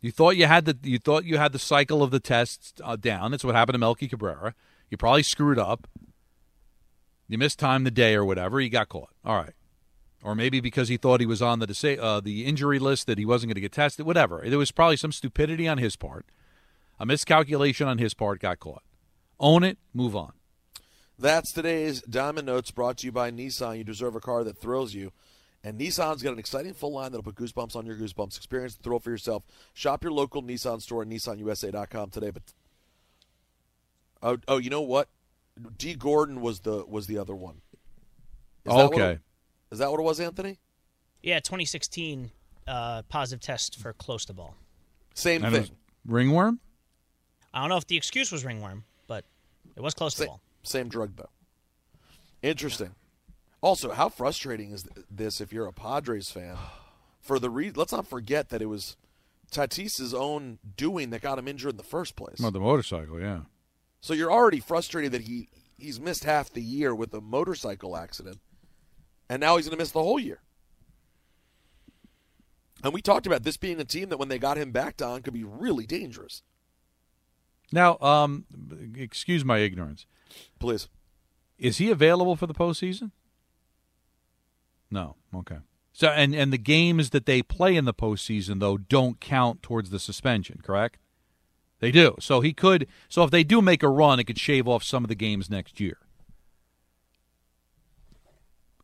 You 0.06 0.12
thought 0.12 0.38
you 0.38 0.46
had 0.46 0.66
the 0.66 0.78
you 0.84 1.00
thought 1.00 1.26
you 1.26 1.40
had 1.40 1.52
the 1.52 1.58
cycle 1.58 2.04
of 2.04 2.12
the 2.12 2.20
tests 2.20 2.74
uh, 2.84 2.96
down. 2.96 3.32
That's 3.32 3.44
what 3.44 3.56
happened 3.56 3.74
to 3.74 3.80
Melky 3.80 4.08
Cabrera. 4.08 4.54
You 4.92 4.98
probably 4.98 5.24
screwed 5.24 5.58
up. 5.58 5.88
You 7.28 7.40
missed 7.40 7.58
time 7.58 7.86
the 7.86 7.90
day 7.90 8.14
or 8.14 8.24
whatever. 8.24 8.62
You 8.62 8.70
got 8.70 8.88
caught. 8.88 9.10
All 9.26 9.36
right 9.36 9.54
or 10.26 10.36
maybe 10.36 10.60
because 10.60 10.90
he 10.90 10.98
thought 10.98 11.20
he 11.20 11.26
was 11.26 11.42
on 11.42 11.60
the 11.60 11.68
disa- 11.68 12.02
uh, 12.02 12.20
the 12.20 12.46
injury 12.46 12.80
list 12.80 13.06
that 13.06 13.20
he 13.20 13.26
wasn't 13.26 13.50
going 13.50 13.56
to 13.56 13.62
get 13.62 13.72
tested. 13.72 14.06
Whatever. 14.06 14.44
There 14.46 14.58
was 14.58 14.72
probably 14.72 14.98
some 14.98 15.12
stupidity 15.12 15.68
on 15.68 15.78
his 15.78 15.96
part, 15.96 16.26
a 17.00 17.06
miscalculation 17.06 17.88
on 17.88 18.00
his 18.00 18.16
part. 18.16 18.40
Got 18.40 18.60
caught. 18.60 18.84
Own 19.40 19.64
it. 19.64 19.78
Move 19.94 20.16
on. 20.16 20.34
That's 21.18 21.52
today's 21.52 22.02
Diamond 22.02 22.48
Notes 22.48 22.72
brought 22.72 22.98
to 22.98 23.06
you 23.06 23.12
by 23.12 23.32
Nissan. 23.32 23.78
You 23.78 23.84
deserve 23.84 24.16
a 24.16 24.20
car 24.20 24.44
that 24.44 24.58
thrills 24.58 24.94
you. 24.94 25.12
And 25.66 25.80
Nissan's 25.80 26.22
got 26.22 26.32
an 26.34 26.38
exciting 26.38 26.76
full 26.76 26.94
line 26.94 27.12
that'll 27.12 27.24
put 27.24 27.34
goosebumps 27.34 27.76
on 27.76 27.88
your 27.88 27.96
goosebumps. 27.96 28.38
Experience 28.38 28.76
the 28.76 28.84
thrill 28.84 29.00
for 29.00 29.10
yourself. 29.10 29.44
Shop 29.74 30.04
your 30.04 30.12
local 30.14 30.44
Nissan 30.44 30.80
store 30.80 31.02
at 31.02 31.08
nissanusa.com 31.10 32.12
today. 32.12 32.30
But 32.30 32.44
oh, 34.22 34.38
oh, 34.48 34.58
you 34.60 34.70
know 34.70 34.84
what? 34.84 35.10
Dee 35.78 35.96
Gordon 35.96 36.40
was 36.42 36.60
the 36.60 36.86
was 36.88 37.08
the 37.08 37.18
other 37.18 37.34
one. 37.36 37.62
Is 38.64 38.74
okay. 38.74 39.18
Is 39.72 39.80
that 39.80 39.90
what 39.90 40.00
it 40.00 40.04
was, 40.04 40.20
Anthony? 40.20 40.60
Yeah, 41.24 41.40
2016 41.40 42.30
uh, 42.68 43.02
positive 43.10 43.42
test 43.42 43.80
for 43.80 43.92
clostebol. 43.94 44.54
Same 45.16 45.44
And 45.44 45.56
thing. 45.56 45.70
ringworm. 46.06 46.60
I 47.54 47.62
don't 47.62 47.70
know 47.70 47.78
if 47.78 47.88
the 47.88 47.98
excuse 47.98 48.32
was 48.32 48.46
ringworm, 48.46 48.84
but 49.08 49.26
it 49.76 49.82
was 49.82 49.96
close 49.96 50.14
Same, 50.16 50.26
to 50.26 50.30
ball. 50.30 50.42
same 50.62 50.90
drug 50.90 51.16
though. 51.16 51.30
Interesting. 52.44 52.94
Also, 53.66 53.94
how 53.94 54.10
frustrating 54.10 54.74
is 54.74 54.86
this 55.10 55.42
if 55.42 55.52
you're 55.52 55.66
a 55.66 55.74
Padres 55.74 56.30
fan? 56.30 56.56
For 57.20 57.40
the 57.40 57.50
re- 57.50 57.72
let's 57.72 57.92
not 57.92 58.06
forget 58.06 58.50
that 58.50 58.62
it 58.62 58.68
was 58.68 58.96
Tatis's 59.50 60.14
own 60.14 60.60
doing 60.78 61.10
that 61.10 61.24
got 61.24 61.40
him 61.40 61.48
injured 61.48 61.72
in 61.72 61.78
the 61.78 61.82
first 61.82 62.16
place. 62.16 62.38
Well, 62.40 62.52
the 62.52 62.60
motorcycle, 62.60 63.20
yeah. 63.20 63.40
So 64.02 64.14
you're 64.14 64.32
already 64.32 64.60
frustrated 64.60 65.14
that 65.14 65.22
he 65.22 65.50
he's 65.80 66.00
missed 66.00 66.26
half 66.26 66.54
the 66.54 66.62
year 66.62 66.94
with 66.94 67.12
a 67.16 67.22
motorcycle 67.22 67.98
accident, 67.98 68.38
and 69.28 69.40
now 69.40 69.58
he's 69.58 69.66
going 69.66 69.76
to 69.76 69.82
miss 69.82 69.90
the 69.90 70.04
whole 70.04 70.20
year. 70.20 70.42
And 72.84 72.94
we 72.94 73.02
talked 73.02 73.26
about 73.26 73.42
this 73.42 73.58
being 73.58 73.80
a 73.80 73.84
team 73.84 74.10
that 74.10 74.18
when 74.18 74.30
they 74.30 74.38
got 74.38 74.60
him 74.60 74.70
back, 74.70 74.96
Don, 74.96 75.24
could 75.24 75.34
be 75.34 75.44
really 75.44 75.88
dangerous. 75.88 76.44
Now, 77.72 77.98
um, 77.98 78.46
excuse 78.96 79.44
my 79.44 79.58
ignorance. 79.58 80.06
Please. 80.60 80.88
Is 81.58 81.78
he 81.80 81.90
available 81.90 82.36
for 82.36 82.46
the 82.46 82.54
postseason? 82.54 83.10
No. 84.96 85.16
Okay. 85.36 85.58
So, 85.92 86.08
and 86.08 86.34
and 86.34 86.52
the 86.52 86.58
games 86.58 87.10
that 87.12 87.26
they 87.26 87.42
play 87.42 87.76
in 87.76 87.86
the 87.86 87.94
postseason 87.94 88.60
though 88.60 88.78
don't 88.78 89.20
count 89.20 89.62
towards 89.62 89.90
the 89.90 90.00
suspension, 90.00 90.60
correct? 90.64 90.98
They 91.80 91.92
do. 91.92 92.16
So 92.20 92.40
he 92.42 92.54
could. 92.54 92.88
So 93.10 93.24
if 93.24 93.32
they 93.32 93.44
do 93.44 93.62
make 93.62 93.84
a 93.84 93.90
run, 93.90 94.20
it 94.20 94.24
could 94.24 94.40
shave 94.40 94.68
off 94.68 94.84
some 94.84 95.04
of 95.04 95.10
the 95.10 95.16
games 95.16 95.50
next 95.50 95.80
year. 95.80 95.98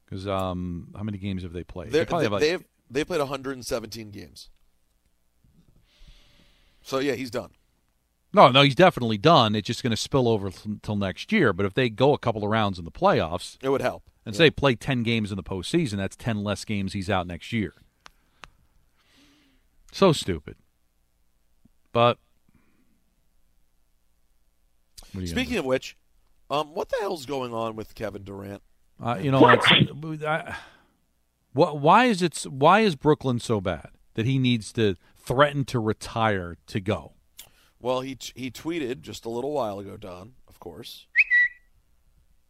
Because 0.06 0.28
um, 0.28 0.90
how 0.96 1.04
many 1.04 1.18
games 1.18 1.44
have 1.44 1.54
they 1.54 1.64
played? 1.64 1.92
They 1.92 2.00
have 2.00 2.12
like- 2.12 2.42
they 2.42 2.50
have 2.50 2.66
they 2.90 3.06
played 3.06 3.20
117 3.20 4.12
games. 4.12 4.50
So 6.84 7.00
yeah, 7.00 7.14
he's 7.14 7.32
done. 7.32 7.52
No, 8.34 8.50
no, 8.50 8.62
he's 8.62 8.76
definitely 8.76 9.18
done. 9.18 9.56
It's 9.56 9.68
just 9.68 9.84
going 9.84 9.92
to 9.92 9.98
spill 9.98 10.28
over 10.28 10.52
until 10.66 10.96
next 10.96 11.32
year. 11.32 11.52
But 11.54 11.66
if 11.66 11.74
they 11.74 11.90
go 11.90 12.14
a 12.14 12.18
couple 12.18 12.44
of 12.44 12.50
rounds 12.50 12.80
in 12.80 12.86
the 12.86 12.92
playoffs, 12.92 13.58
It 13.62 13.70
would 13.70 13.82
help. 13.82 14.04
And 14.26 14.34
Yeah. 14.36 14.38
say 14.38 14.52
play 14.52 14.76
ten 14.76 15.04
games 15.04 15.32
in 15.32 15.36
the 15.38 15.44
postseason, 15.44 15.98
that's 15.98 16.16
ten 16.16 16.44
less 16.44 16.66
games 16.66 16.94
he's 16.94 17.10
out 17.10 17.28
next 17.28 17.52
year. 17.52 17.74
So 19.92 20.14
stupid. 20.14 20.56
But 21.92 22.18
what 25.12 25.20
are 25.20 25.22
you 25.22 25.28
gonna 25.28 25.42
Speaking 25.42 25.58
of 25.58 25.66
which, 25.66 25.98
um, 26.50 26.74
what 26.74 26.90
the 26.90 26.98
hell's 27.02 27.26
going 27.26 27.54
on 27.54 27.76
with 27.76 27.96
Kevin 27.96 28.24
Durant? 28.24 28.62
Uh, 29.04 29.18
you 29.22 29.32
know, 29.32 29.48
it's, 29.50 30.24
I, 30.24 30.56
what? 31.54 31.80
Why 31.80 32.06
is 32.06 32.22
it? 32.22 32.44
Why 32.44 32.82
is 32.82 32.96
Brooklyn 32.96 33.40
so 33.40 33.60
bad 33.60 33.90
that 34.14 34.26
he 34.26 34.38
needs 34.38 34.72
to 34.74 34.96
threaten 35.18 35.66
to 35.66 35.80
retire 35.80 36.58
to 36.68 36.80
go? 36.80 37.14
Well, 37.80 38.02
he 38.02 38.16
t- 38.16 38.32
he 38.36 38.52
tweeted 38.52 39.02
just 39.02 39.26
a 39.26 39.30
little 39.30 39.52
while 39.52 39.80
ago, 39.80 39.98
Don, 39.98 40.34
of 40.48 40.60
course. 40.60 41.08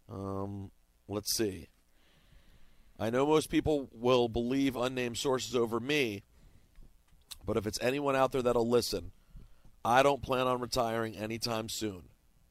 Um, 0.09 0.71
let's 1.11 1.35
see. 1.35 1.67
I 2.99 3.09
know 3.09 3.25
most 3.25 3.49
people 3.49 3.89
will 3.91 4.27
believe 4.29 4.75
unnamed 4.75 5.17
sources 5.17 5.55
over 5.55 5.79
me, 5.79 6.23
but 7.45 7.57
if 7.57 7.65
it's 7.65 7.79
anyone 7.81 8.15
out 8.15 8.31
there 8.31 8.41
that'll 8.41 8.69
listen, 8.69 9.11
I 9.83 10.03
don't 10.03 10.21
plan 10.21 10.47
on 10.47 10.61
retiring 10.61 11.15
anytime 11.15 11.67
soon. 11.67 12.03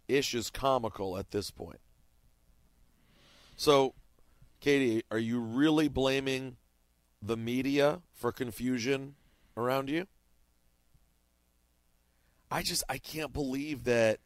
Ish 0.08 0.34
is 0.34 0.50
comical 0.50 1.16
at 1.16 1.30
this 1.30 1.50
point. 1.50 1.78
So, 3.56 3.94
KD, 4.60 5.02
are 5.10 5.18
you 5.18 5.38
really 5.38 5.88
blaming 5.88 6.56
the 7.22 7.36
media 7.36 8.00
for 8.12 8.32
confusion 8.32 9.14
around 9.56 9.88
you? 9.88 10.06
I 12.50 12.62
just 12.62 12.82
I 12.88 12.98
can't 12.98 13.32
believe 13.32 13.84
that 13.84 14.18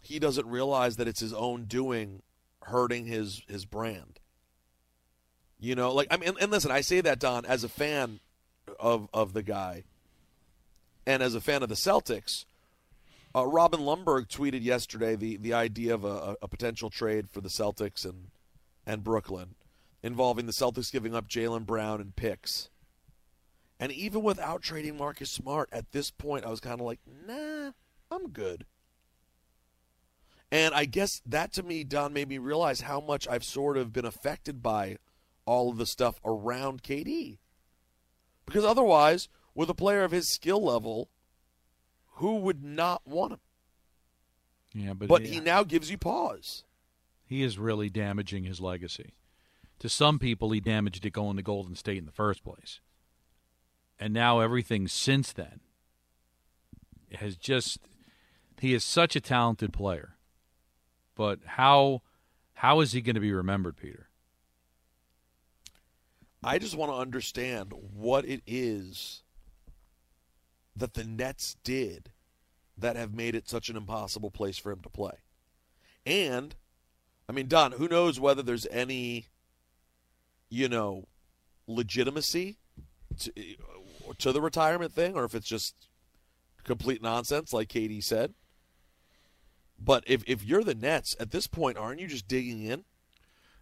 he 0.00 0.18
doesn't 0.18 0.46
realize 0.46 0.96
that 0.96 1.06
it's 1.06 1.20
his 1.20 1.32
own 1.32 1.64
doing 1.64 2.22
hurting 2.64 3.06
his 3.06 3.42
his 3.48 3.64
brand. 3.64 4.20
You 5.58 5.74
know, 5.74 5.92
like 5.92 6.08
I 6.10 6.16
mean, 6.16 6.34
and, 6.40 6.50
listen, 6.50 6.70
I 6.70 6.80
say 6.80 7.00
that 7.00 7.18
Don 7.18 7.44
as 7.44 7.64
a 7.64 7.68
fan 7.68 8.20
of 8.78 9.08
of 9.14 9.32
the 9.32 9.42
guy, 9.42 9.84
and 11.06 11.22
as 11.22 11.34
a 11.34 11.40
fan 11.40 11.62
of 11.62 11.68
the 11.68 11.74
Celtics. 11.74 12.44
Uh, 13.36 13.44
Robin 13.44 13.80
Lundberg 13.80 14.28
tweeted 14.28 14.62
yesterday 14.62 15.16
the, 15.16 15.36
the 15.36 15.52
idea 15.52 15.92
of 15.92 16.04
a, 16.04 16.36
a 16.40 16.46
potential 16.46 16.88
trade 16.88 17.28
for 17.28 17.40
the 17.40 17.48
Celtics 17.48 18.04
and 18.04 18.28
and 18.86 19.02
Brooklyn, 19.02 19.56
involving 20.04 20.46
the 20.46 20.52
Celtics 20.52 20.92
giving 20.92 21.16
up 21.16 21.28
Jaylen 21.28 21.66
Brown 21.66 22.00
and 22.00 22.14
picks. 22.14 22.70
And 23.80 23.90
even 23.90 24.22
without 24.22 24.62
trading 24.62 24.96
Marcus 24.96 25.30
Smart 25.30 25.68
at 25.72 25.90
this 25.90 26.10
point, 26.10 26.44
I 26.44 26.50
was 26.50 26.60
kind 26.60 26.80
of 26.80 26.86
like, 26.86 27.00
nah, 27.26 27.72
I'm 28.10 28.28
good. 28.28 28.66
And 30.54 30.72
I 30.72 30.84
guess 30.84 31.20
that 31.26 31.52
to 31.54 31.64
me, 31.64 31.82
Don, 31.82 32.12
made 32.12 32.28
me 32.28 32.38
realize 32.38 32.82
how 32.82 33.00
much 33.00 33.26
I've 33.26 33.42
sort 33.42 33.76
of 33.76 33.92
been 33.92 34.04
affected 34.04 34.62
by 34.62 34.98
all 35.46 35.68
of 35.68 35.78
the 35.78 35.84
stuff 35.84 36.20
around 36.24 36.84
KD. 36.84 37.38
Because 38.46 38.64
otherwise, 38.64 39.28
with 39.52 39.68
a 39.68 39.74
player 39.74 40.04
of 40.04 40.12
his 40.12 40.28
skill 40.28 40.62
level, 40.62 41.08
who 42.18 42.36
would 42.36 42.62
not 42.62 43.02
want 43.04 43.32
him? 43.32 43.40
Yeah, 44.72 44.92
but, 44.92 45.08
But 45.08 45.22
he 45.26 45.40
now 45.40 45.64
gives 45.64 45.90
you 45.90 45.98
pause. 45.98 46.62
he 47.26 47.42
is 47.42 47.58
really 47.58 47.90
damaging 47.90 48.44
his 48.44 48.60
legacy. 48.60 49.14
To 49.80 49.88
some 49.88 50.20
people, 50.20 50.52
he 50.52 50.60
damaged 50.60 51.04
it 51.04 51.10
going 51.10 51.36
to 51.36 51.42
Golden 51.42 51.74
State 51.74 51.98
in 51.98 52.06
the 52.06 52.12
first 52.12 52.44
place, 52.44 52.78
and 53.98 54.14
now 54.14 54.38
everything 54.38 54.86
since 54.86 55.32
then 55.32 55.58
has 57.12 57.36
just. 57.36 57.80
He 58.60 58.72
is 58.72 58.84
such 58.84 59.16
a 59.16 59.20
talented 59.20 59.72
player, 59.72 60.13
but 61.14 61.40
how 61.44 62.02
how 62.54 62.80
is 62.80 62.92
he 62.92 63.00
going 63.00 63.14
to 63.14 63.20
be 63.20 63.32
remembered, 63.32 63.76
Peter? 63.76 64.08
I 66.42 66.58
just 66.58 66.76
want 66.76 66.92
to 66.92 66.96
understand 66.96 67.72
what 67.72 68.24
it 68.24 68.42
is 68.46 69.22
that 70.76 70.94
the 70.94 71.04
Nets 71.04 71.56
did 71.64 72.10
that 72.76 72.96
have 72.96 73.14
made 73.14 73.34
it 73.34 73.48
such 73.48 73.68
an 73.68 73.76
impossible 73.76 74.30
place 74.30 74.58
for 74.58 74.72
him 74.72 74.80
to 74.82 74.88
play. 74.88 75.12
And, 76.04 76.54
I 77.28 77.32
mean, 77.32 77.48
Don, 77.48 77.72
who 77.72 77.88
knows 77.88 78.20
whether 78.20 78.42
there's 78.42 78.66
any, 78.70 79.26
you 80.50 80.68
know, 80.68 81.08
legitimacy 81.66 82.58
to, 83.20 83.32
to 84.18 84.32
the 84.32 84.40
retirement 84.40 84.92
thing 84.92 85.14
or 85.14 85.24
if 85.24 85.34
it's 85.34 85.48
just 85.48 85.88
complete 86.64 87.02
nonsense, 87.02 87.52
like 87.52 87.68
KD 87.68 88.02
said. 88.02 88.34
But 89.78 90.04
if, 90.06 90.22
if 90.26 90.44
you're 90.44 90.64
the 90.64 90.74
Nets, 90.74 91.16
at 91.18 91.30
this 91.30 91.46
point, 91.46 91.76
aren't 91.76 92.00
you 92.00 92.06
just 92.06 92.28
digging 92.28 92.62
in? 92.62 92.84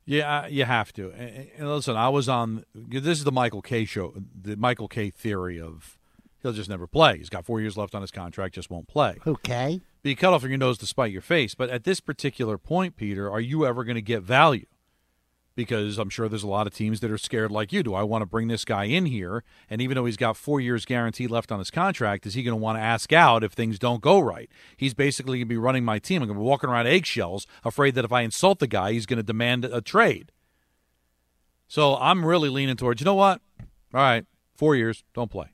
Yeah, 0.05 0.47
you 0.47 0.65
have 0.65 0.93
to. 0.95 1.11
And, 1.13 1.49
and 1.57 1.69
listen, 1.69 1.97
I 1.97 2.09
was 2.09 2.29
on. 2.29 2.65
This 2.75 3.19
is 3.19 3.25
the 3.25 3.33
Michael 3.33 3.63
Kay 3.63 3.85
show, 3.85 4.15
the 4.41 4.57
Michael 4.57 4.89
Kay 4.89 5.11
theory 5.11 5.61
of 5.61 5.99
he'll 6.43 6.53
just 6.53 6.69
never 6.69 6.87
play. 6.87 7.19
He's 7.19 7.29
got 7.29 7.47
four 7.47 7.61
years 7.61 7.77
left 7.77 7.95
on 7.95 8.03
his 8.03 8.11
contract, 8.11 8.55
just 8.55 8.71
won't 8.71 8.89
play. 8.89 9.19
Okay. 9.27 9.81
Be 10.03 10.15
cut 10.15 10.33
off 10.33 10.43
from 10.43 10.51
your 10.51 10.59
nose 10.59 10.79
to 10.79 10.87
spite 10.87 11.13
your 11.13 11.23
face. 11.23 11.55
But 11.55 11.71
at 11.71 11.85
this 11.85 12.01
particular 12.01 12.59
point, 12.59 12.97
Peter, 12.97 13.31
are 13.31 13.41
you 13.41 13.65
ever 13.65 13.85
going 13.85 13.95
to 13.95 14.03
get 14.03 14.23
value? 14.23 14.67
Because 15.55 15.99
I'm 15.99 16.09
sure 16.09 16.29
there's 16.29 16.43
a 16.43 16.49
lot 16.49 16.67
of 16.67 16.75
teams 16.75 17.01
that 17.01 17.11
are 17.11 17.19
scared 17.19 17.51
like 17.51 17.73
you. 17.73 17.83
Do 17.83 17.95
I 17.95 18.03
want 18.03 18.23
to 18.23 18.27
bring 18.27 18.49
this 18.49 18.65
guy 18.65 18.85
in 18.85 19.07
here? 19.07 19.45
And 19.69 19.81
even 19.81 19.95
though 19.95 20.05
he's 20.05 20.17
got 20.17 20.37
four 20.37 20.61
years 20.61 20.85
guaranteed 20.85 21.31
left 21.31 21.53
on 21.53 21.59
his 21.59 21.71
contract, 21.71 22.27
is 22.27 22.35
he 22.35 22.43
going 22.43 22.53
to 22.53 22.63
want 22.63 22.79
to 22.79 22.83
ask 22.83 23.13
out 23.13 23.45
if 23.45 23.53
things 23.53 23.79
don't 23.79 24.03
go 24.03 24.21
right? 24.21 24.51
He's 24.77 24.95
basically 24.95 25.39
going 25.39 25.49
to 25.49 25.55
be 25.55 25.57
running 25.57 25.85
my 25.85 25.99
team. 25.99 26.23
I'm 26.23 26.29
going 26.29 26.39
to 26.39 26.43
be 26.43 26.47
walking 26.47 26.71
around 26.71 26.87
eggshells, 26.87 27.47
afraid 27.65 27.95
that 27.95 28.05
if 28.05 28.13
I 28.13 28.23
insult 28.23 28.59
the 28.59 28.67
guy, 28.67 28.93
he's 28.93 29.07
going 29.07 29.19
to 29.19 29.23
demand 29.23 29.65
a 29.65 29.81
trade. 29.81 30.33
So 31.69 31.97
I'm 31.97 32.25
really 32.25 32.49
leaning 32.49 32.77
towards, 32.77 33.01
you 33.01 33.05
know 33.05 33.15
what? 33.15 33.41
All 33.95 34.01
right, 34.01 34.25
four 34.55 34.77
years, 34.77 35.05
don't 35.15 35.31
play 35.31 35.53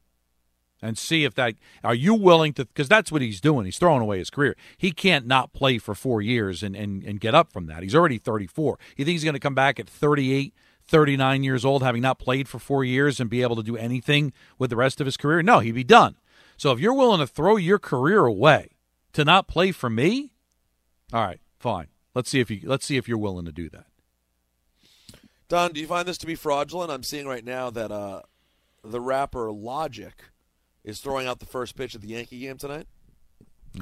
and 0.80 0.96
see 0.96 1.24
if 1.24 1.34
that 1.34 1.54
are 1.82 1.94
you 1.94 2.14
willing 2.14 2.52
to 2.54 2.64
because 2.64 2.88
that's 2.88 3.10
what 3.10 3.22
he's 3.22 3.40
doing. 3.40 3.64
He's 3.64 3.78
throwing 3.78 4.02
away 4.02 4.18
his 4.18 4.30
career. 4.30 4.56
He 4.76 4.92
can't 4.92 5.26
not 5.26 5.52
play 5.52 5.78
for 5.78 5.94
four 5.94 6.22
years 6.22 6.62
and, 6.62 6.76
and, 6.76 7.02
and 7.02 7.20
get 7.20 7.34
up 7.34 7.52
from 7.52 7.66
that. 7.66 7.82
He's 7.82 7.94
already 7.94 8.18
34 8.18 8.78
you 8.96 9.04
think 9.04 9.14
he's 9.14 9.24
going 9.24 9.34
to 9.34 9.40
come 9.40 9.54
back 9.54 9.80
at 9.80 9.88
38 9.88 10.54
39 10.86 11.42
years 11.42 11.64
old 11.64 11.82
having 11.82 12.02
not 12.02 12.18
played 12.18 12.48
for 12.48 12.58
four 12.58 12.82
years 12.84 13.20
and 13.20 13.28
be 13.28 13.42
able 13.42 13.56
to 13.56 13.62
do 13.62 13.76
anything 13.76 14.32
with 14.58 14.70
the 14.70 14.76
rest 14.76 15.00
of 15.00 15.06
his 15.06 15.16
career? 15.16 15.42
No 15.42 15.58
he'd 15.58 15.72
be 15.72 15.84
done. 15.84 16.16
So 16.56 16.72
if 16.72 16.80
you're 16.80 16.94
willing 16.94 17.20
to 17.20 17.26
throw 17.26 17.56
your 17.56 17.78
career 17.78 18.24
away 18.24 18.70
to 19.12 19.24
not 19.24 19.48
play 19.48 19.72
for 19.72 19.90
me 19.90 20.32
all 21.12 21.24
right 21.24 21.40
fine. 21.58 21.88
Let's 22.14 22.30
see 22.30 22.40
if 22.40 22.50
you 22.50 22.60
let's 22.64 22.86
see 22.86 22.96
if 22.96 23.08
you're 23.08 23.18
willing 23.18 23.46
to 23.46 23.52
do 23.52 23.68
that. 23.70 23.86
Don 25.48 25.72
do 25.72 25.80
you 25.80 25.86
find 25.86 26.06
this 26.06 26.18
to 26.18 26.26
be 26.26 26.34
fraudulent? 26.34 26.90
I'm 26.90 27.02
seeing 27.02 27.26
right 27.26 27.44
now 27.44 27.70
that 27.70 27.90
uh 27.90 28.22
the 28.84 29.00
rapper 29.00 29.50
Logic 29.50 30.14
is 30.84 31.00
throwing 31.00 31.26
out 31.26 31.40
the 31.40 31.46
first 31.46 31.76
pitch 31.76 31.94
at 31.94 32.00
the 32.00 32.08
Yankee 32.08 32.40
game 32.40 32.56
tonight. 32.56 32.86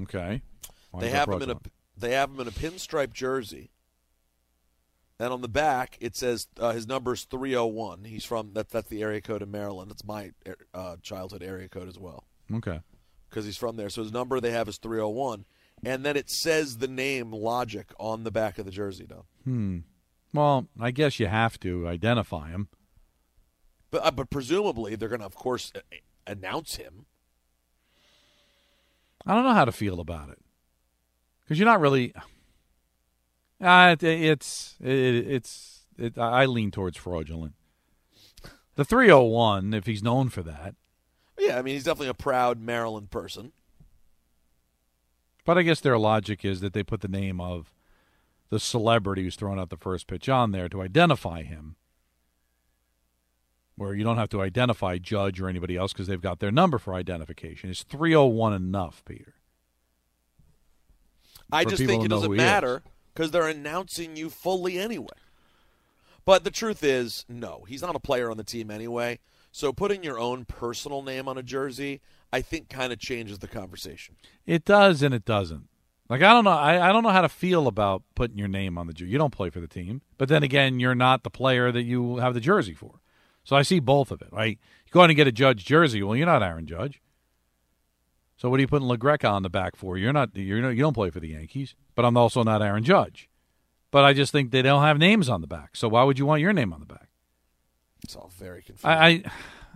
Okay. 0.03 0.43
Why 0.91 1.01
they 1.01 1.11
have 1.11 1.29
him 1.29 1.43
in 1.43 1.51
a 1.51 1.57
they 1.97 2.13
have 2.13 2.31
him 2.31 2.41
in 2.41 2.49
a 2.49 2.53
pinstripe 2.53 3.13
jersey. 3.13 3.71
And 5.19 5.33
on 5.33 5.41
the 5.41 5.49
back 5.49 5.97
it 6.01 6.17
says 6.17 6.49
uh, 6.59 6.73
his 6.73 6.87
number 6.87 7.15
is 7.15 7.25
301. 7.25 8.05
He's 8.05 8.25
from 8.25 8.53
that 8.55 8.71
that's 8.71 8.89
the 8.89 9.03
area 9.03 9.21
code 9.21 9.43
in 9.43 9.51
Maryland. 9.51 9.91
It's 9.91 10.05
my 10.05 10.33
uh, 10.75 10.97
childhood 11.03 11.43
area 11.43 11.69
code 11.69 11.89
as 11.89 11.99
well. 11.99 12.25
Okay. 12.53 12.81
Cuz 13.31 13.45
he's 13.45 13.57
from 13.57 13.77
there. 13.77 13.89
So 13.89 14.03
his 14.03 14.13
number 14.13 14.41
they 14.41 14.53
have 14.53 14.69
is 14.69 14.79
301 14.79 15.45
and 15.85 16.05
then 16.05 16.17
it 16.17 16.31
says 16.31 16.79
the 16.79 16.89
name 16.89 17.33
Logic 17.33 17.93
on 17.99 18.25
the 18.25 18.31
back 18.31 18.59
of 18.59 18.65
the 18.65 18.71
jersey 18.71 19.07
though. 19.09 19.27
Hmm. 19.45 19.79
Well, 20.33 20.69
I 20.79 20.91
guess 20.91 21.19
you 21.19 21.27
have 21.29 21.59
to 21.61 21.89
identify 21.89 22.51
him. 22.51 22.69
But 23.91 24.05
uh, 24.05 24.11
but 24.11 24.31
presumably 24.31 24.97
they're 24.97 25.09
going 25.09 25.21
to 25.21 25.27
of 25.27 25.35
course 25.35 25.73
announce 26.27 26.77
him. 26.77 27.07
I 29.27 29.35
don't 29.35 29.45
know 29.45 29.55
how 29.55 29.65
to 29.65 29.73
feel 29.73 30.01
about 30.01 30.31
it 30.31 30.39
because 31.43 31.59
you're 31.59 31.67
not 31.67 31.81
really. 31.81 32.13
Uh, 33.61 33.97
it, 34.01 34.05
it's 34.05 34.77
it, 34.81 34.91
it's 34.91 35.87
it, 35.99 36.19
I 36.19 36.47
lean 36.47 36.71
towards 36.71 36.97
fraudulent. 36.97 37.55
The 38.77 38.85
301, 38.85 39.73
if 39.73 39.87
he's 39.87 40.03
known 40.03 40.29
for 40.29 40.43
that. 40.43 40.75
Yeah, 41.39 41.59
I 41.59 41.63
mean 41.63 41.75
he's 41.75 41.85
definitely 41.85 42.09
a 42.09 42.15
proud 42.15 42.61
Maryland 42.61 43.11
person. 43.11 43.53
But 45.45 45.57
I 45.57 45.63
guess 45.63 45.81
their 45.81 45.99
logic 45.99 46.45
is 46.45 46.61
that 46.61 46.73
they 46.73 46.83
put 46.83 47.01
the 47.01 47.09
name 47.09 47.41
of 47.41 47.73
the 48.51 48.61
celebrity 48.61 49.23
who's 49.23 49.37
throwing 49.37 49.59
out 49.59 49.71
the 49.71 49.77
first 49.77 50.07
pitch 50.07 50.29
on 50.29 50.53
there 50.53 50.69
to 50.69 50.83
identify 50.83 51.43
him 51.43 51.77
where 53.77 53.95
you 53.95 54.05
don't 54.05 54.17
have 54.17 54.31
to 54.31 54.41
identify 54.41 54.99
Judge 54.99 55.41
or 55.41 55.49
anybody 55.49 55.77
else 55.77 55.93
because 55.93 56.07
they've 56.07 56.21
got 56.21 56.41
their 56.41 56.51
number 56.51 56.79
for 56.79 56.95
identification. 56.95 57.71
Is 57.71 57.83
301 57.83 58.55
enough, 58.55 59.05
Peter? 59.05 59.35
I 61.53 61.65
just 61.65 61.85
think 61.85 62.05
it 62.05 62.09
doesn't 62.09 62.35
matter 62.35 62.83
because 63.15 63.31
they're 63.31 63.49
announcing 63.49 64.17
you 64.17 64.31
fully 64.31 64.79
anyway. 64.79 65.09
But 66.25 66.43
the 66.43 66.51
truth 66.51 66.83
is, 66.83 67.25
no, 67.29 67.65
he's 67.69 67.83
not 67.83 67.95
a 67.95 68.01
player 68.01 68.31
on 68.31 68.37
the 68.37 68.45
team 68.45 68.71
anyway. 68.71 69.21
So 69.53 69.73
putting 69.73 70.03
your 70.03 70.19
own 70.19 70.45
personal 70.45 71.03
name 71.03 71.29
on 71.29 71.39
a 71.39 71.43
jersey, 71.43 72.01
I 72.33 72.43
think, 72.43 72.69
kind 72.69 72.93
of 72.93 72.99
changes 72.99 73.39
the 73.39 73.47
conversation. 73.47 74.17
It 74.45 74.65
does 74.65 75.03
and 75.03 75.15
it 75.15 75.25
doesn't. 75.25 75.69
Like 76.09 76.23
I 76.23 76.33
don't 76.33 76.45
know, 76.45 76.51
I, 76.51 76.89
I 76.89 76.93
don't 76.93 77.03
know 77.03 77.11
how 77.11 77.23
to 77.23 77.29
feel 77.29 77.67
about 77.67 78.03
putting 78.15 78.39
your 78.39 78.49
name 78.49 78.77
on 78.79 78.87
the 78.87 78.93
jersey. 78.93 79.11
You 79.11 79.19
don't 79.19 79.33
play 79.33 79.51
for 79.51 79.61
the 79.61 79.67
team, 79.67 80.03
but 80.19 80.29
then 80.29 80.43
again, 80.43 80.79
you're 80.79 80.95
not 80.95 81.25
the 81.25 81.31
player 81.31 81.73
that 81.73 81.83
you 81.83 82.19
have 82.19 82.35
the 82.35 82.41
jersey 82.41 82.75
for. 82.75 83.01
So 83.47 83.55
I 83.55 83.63
see 83.63 83.79
both 83.79 84.11
of 84.11 84.21
it, 84.23 84.29
right? 84.33 84.59
You 84.87 84.91
go 84.91 85.03
out 85.03 85.09
and 85.09 85.17
get 85.17 85.29
a 85.29 85.33
Judge 85.33 85.65
jersey. 85.65 86.03
Well, 86.03 86.17
you're 86.17 86.27
not 86.27 86.43
Aaron 86.43 86.67
Judge. 86.67 87.01
So 88.37 88.51
what 88.51 88.59
are 88.59 88.61
you 88.61 88.67
putting 88.67 88.89
LaGreca 88.89 89.31
on 89.31 89.45
the 89.45 89.49
back 89.49 89.77
for? 89.77 89.97
You're 89.97 90.13
not. 90.13 90.37
You're 90.37 90.61
not, 90.61 90.71
you 90.71 90.83
don't 90.83 90.93
play 90.93 91.11
for 91.11 91.21
the 91.21 91.29
Yankees, 91.29 91.77
but 91.95 92.05
I'm 92.05 92.17
also 92.17 92.43
not 92.43 92.61
Aaron 92.61 92.83
Judge. 92.83 93.31
But 93.93 94.05
I 94.05 94.13
just 94.13 94.33
think 94.33 94.51
they 94.51 94.63
don't 94.63 94.83
have 94.83 94.99
names 94.99 95.29
on 95.29 95.43
the 95.43 95.47
back. 95.47 95.77
So 95.77 95.89
why 95.89 96.03
would 96.03 96.19
you 96.19 96.27
want 96.27 96.43
your 96.43 96.53
name 96.53 96.73
on 96.73 96.81
the 96.81 96.87
back? 96.87 97.09
It's 98.03 98.17
all 98.17 98.33
very 98.37 98.63
confusing. 98.63 98.91
I 98.91 99.23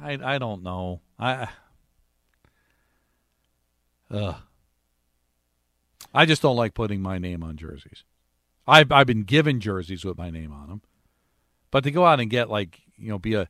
I, 0.03 0.15
I, 0.15 0.35
I 0.35 0.39
don't 0.39 0.65
know. 0.65 1.01
I. 1.19 1.49
Uh, 4.11 4.35
I 6.13 6.27
just 6.27 6.43
don't 6.43 6.57
like 6.57 6.75
putting 6.75 7.01
my 7.01 7.19
name 7.19 7.45
on 7.45 7.57
jerseys. 7.57 8.03
I've 8.67 8.91
I've 8.91 9.07
been 9.07 9.23
given 9.23 9.61
jerseys 9.61 10.05
with 10.05 10.19
my 10.19 10.29
name 10.31 10.53
on 10.53 10.69
them, 10.69 10.83
but 11.71 11.85
to 11.85 11.93
go 11.93 12.05
out 12.05 12.19
and 12.19 12.29
get 12.29 12.51
like 12.51 12.81
you 13.01 13.09
know 13.09 13.19
be 13.19 13.35
a 13.35 13.49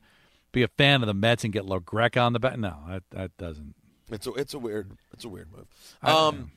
be 0.51 0.63
a 0.63 0.67
fan 0.67 1.01
of 1.01 1.07
the 1.07 1.13
Mets 1.13 1.43
and 1.43 1.53
get 1.53 1.63
LaGreca 1.63 2.21
on 2.21 2.33
the 2.33 2.39
back. 2.39 2.57
No, 2.57 2.77
that 2.87 3.03
that 3.11 3.37
doesn't. 3.37 3.75
It's 4.09 4.27
a 4.27 4.33
it's 4.33 4.53
a 4.53 4.59
weird 4.59 4.91
it's 5.13 5.25
a 5.25 5.29
weird 5.29 5.49
move. 5.51 5.67
Um, 6.03 6.51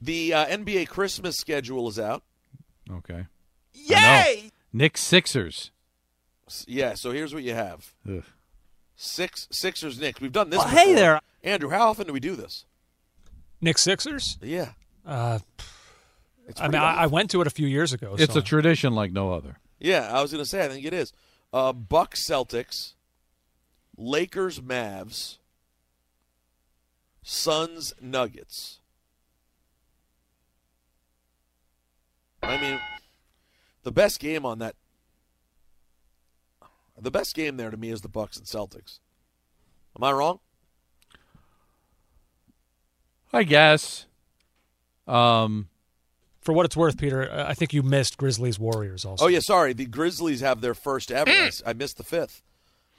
the 0.00 0.34
uh, 0.34 0.46
NBA 0.46 0.88
Christmas 0.88 1.36
schedule 1.36 1.88
is 1.88 1.98
out. 1.98 2.22
Okay. 2.90 3.26
Yay! 3.72 4.50
Knicks 4.72 5.00
Sixers. 5.00 5.70
Yeah. 6.66 6.94
So 6.94 7.12
here's 7.12 7.34
what 7.34 7.42
you 7.42 7.54
have. 7.54 7.94
Ugh. 8.08 8.24
Six 8.96 9.48
Sixers 9.50 9.98
Knicks. 10.00 10.20
We've 10.20 10.32
done 10.32 10.50
this. 10.50 10.58
Well, 10.58 10.68
hey 10.68 10.94
there. 10.94 11.20
Andrew. 11.42 11.70
How 11.70 11.88
often 11.88 12.06
do 12.06 12.12
we 12.12 12.20
do 12.20 12.36
this? 12.36 12.66
Nick 13.60 13.78
Sixers. 13.78 14.38
Yeah. 14.42 14.72
Uh, 15.06 15.38
It's 16.46 16.60
I 16.60 16.68
mean, 16.68 16.80
I, 16.80 17.02
I 17.02 17.06
went 17.06 17.30
to 17.30 17.40
it 17.40 17.46
a 17.46 17.50
few 17.50 17.66
years 17.66 17.92
ago. 17.92 18.16
It's 18.18 18.34
so. 18.34 18.40
a 18.40 18.42
tradition 18.42 18.94
like 18.94 19.12
no 19.12 19.32
other. 19.32 19.58
Yeah, 19.78 20.10
I 20.12 20.20
was 20.20 20.32
going 20.32 20.44
to 20.44 20.48
say 20.48 20.64
I 20.64 20.68
think 20.68 20.84
it 20.84 20.92
is. 20.92 21.12
Uh, 21.52 21.72
Bucks 21.72 22.24
Celtics, 22.24 22.94
Lakers 23.96 24.60
Mavs, 24.60 25.38
Suns 27.22 27.92
Nuggets. 28.00 28.78
I 32.42 32.60
mean, 32.60 32.80
the 33.82 33.92
best 33.92 34.20
game 34.20 34.44
on 34.44 34.58
that. 34.58 34.74
The 37.00 37.10
best 37.10 37.34
game 37.34 37.56
there 37.56 37.70
to 37.70 37.76
me 37.76 37.90
is 37.90 38.02
the 38.02 38.08
Bucks 38.08 38.36
and 38.36 38.46
Celtics. 38.46 38.98
Am 39.96 40.04
I 40.04 40.12
wrong? 40.12 40.40
I 43.32 43.42
guess. 43.42 44.06
Um, 45.06 45.69
For 46.40 46.52
what 46.54 46.64
it's 46.64 46.76
worth, 46.76 46.96
Peter, 46.96 47.30
I 47.30 47.52
think 47.54 47.74
you 47.74 47.82
missed 47.82 48.16
Grizzlies 48.16 48.58
Warriors 48.58 49.04
also. 49.04 49.26
Oh 49.26 49.28
yeah, 49.28 49.40
sorry. 49.40 49.72
The 49.74 49.84
Grizzlies 49.86 50.40
have 50.40 50.60
their 50.62 50.74
first 50.74 51.10
ever. 51.12 51.30
I 51.66 51.72
missed 51.74 51.98
the 51.98 52.04
fifth. 52.04 52.42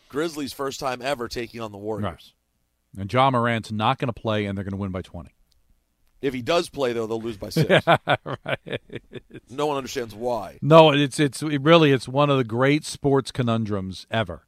Grizzlies 0.10 0.54
first 0.54 0.80
time 0.80 1.01
ever 1.01 1.27
taking 1.27 1.60
on 1.62 1.71
the 1.71 1.77
Warriors. 1.77 2.34
and 2.97 3.12
Ja 3.12 3.32
Morant's 3.32 3.71
not 3.71 3.97
going 3.97 4.13
to 4.13 4.19
play, 4.21 4.45
and 4.45 4.58
they're 4.58 4.63
going 4.63 4.73
to 4.73 4.77
win 4.77 4.91
by 4.91 5.01
twenty. 5.01 5.32
If 6.21 6.36
he 6.36 6.43
does 6.43 6.69
play, 6.69 6.93
though, 6.93 7.08
they'll 7.08 7.21
lose 7.21 7.38
by 7.38 7.49
six. 7.49 7.84
right. 7.88 8.82
No 9.49 9.65
one 9.65 9.77
understands 9.77 10.13
why. 10.13 10.60
No, 10.62 10.91
it's 10.91 11.19
it's 11.19 11.41
it 11.41 11.62
really 11.62 11.91
it's 11.91 12.08
one 12.08 12.30
of 12.30 12.38
the 12.38 12.43
great 12.43 12.86
sports 12.86 13.32
conundrums 13.32 14.06
ever. 14.12 14.45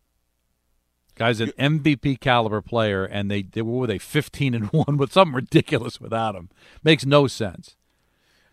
Guy's 1.16 1.40
an 1.40 1.52
MVP 1.60 2.20
caliber 2.20 2.62
player, 2.62 3.06
and 3.06 3.30
they, 3.30 3.44
they 3.44 3.62
what 3.64 3.80
were 3.80 3.88
they 3.88 3.98
fifteen 3.98 4.54
and 4.54 4.66
one 4.72 4.98
with 4.98 5.14
something 5.14 5.34
ridiculous 5.36 6.00
without 6.00 6.36
him. 6.36 6.50
Makes 6.84 7.06
no 7.08 7.26
sense. 7.28 7.76